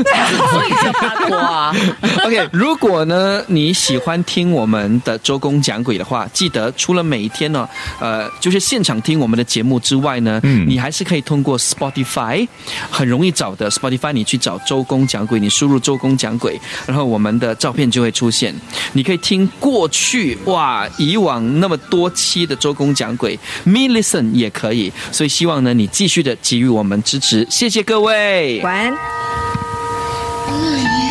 [0.66, 1.74] 以叫八卦。
[2.24, 7.68] OK，如果呢你喜欢听我们的周公讲鬼的话，记得除了每一天呢，
[8.00, 12.46] 呃，就是现场听我们的节目之外呢，嗯，你还是可以通过 Spotify，
[12.90, 18.54] 很容易找的 Spotify，你去找周公讲鬼，你输入周公讲鬼，然后我们的照片就会出现。
[18.92, 24.90] 你可以听过去哇，以往那么多期的周公讲鬼，Me Listen 也可以。
[25.12, 28.62] 所以希望呢，你继续的给予我们支持，谢谢各位。
[28.62, 28.94] 晚安。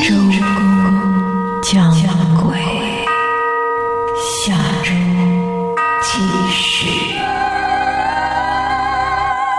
[0.02, 0.32] 周公
[1.62, 1.94] 讲
[2.42, 2.58] 鬼，
[4.46, 4.92] 下周
[6.02, 6.88] 继续。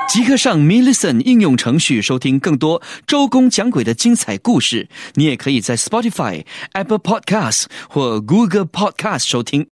[0.08, 4.88] 即刻上 Me Listen 应用程序收听更多周公讲鬼的精彩故事。
[5.14, 9.66] 你也可以在 Spotify、Apple Podcasts 或 Google Podcasts 收听。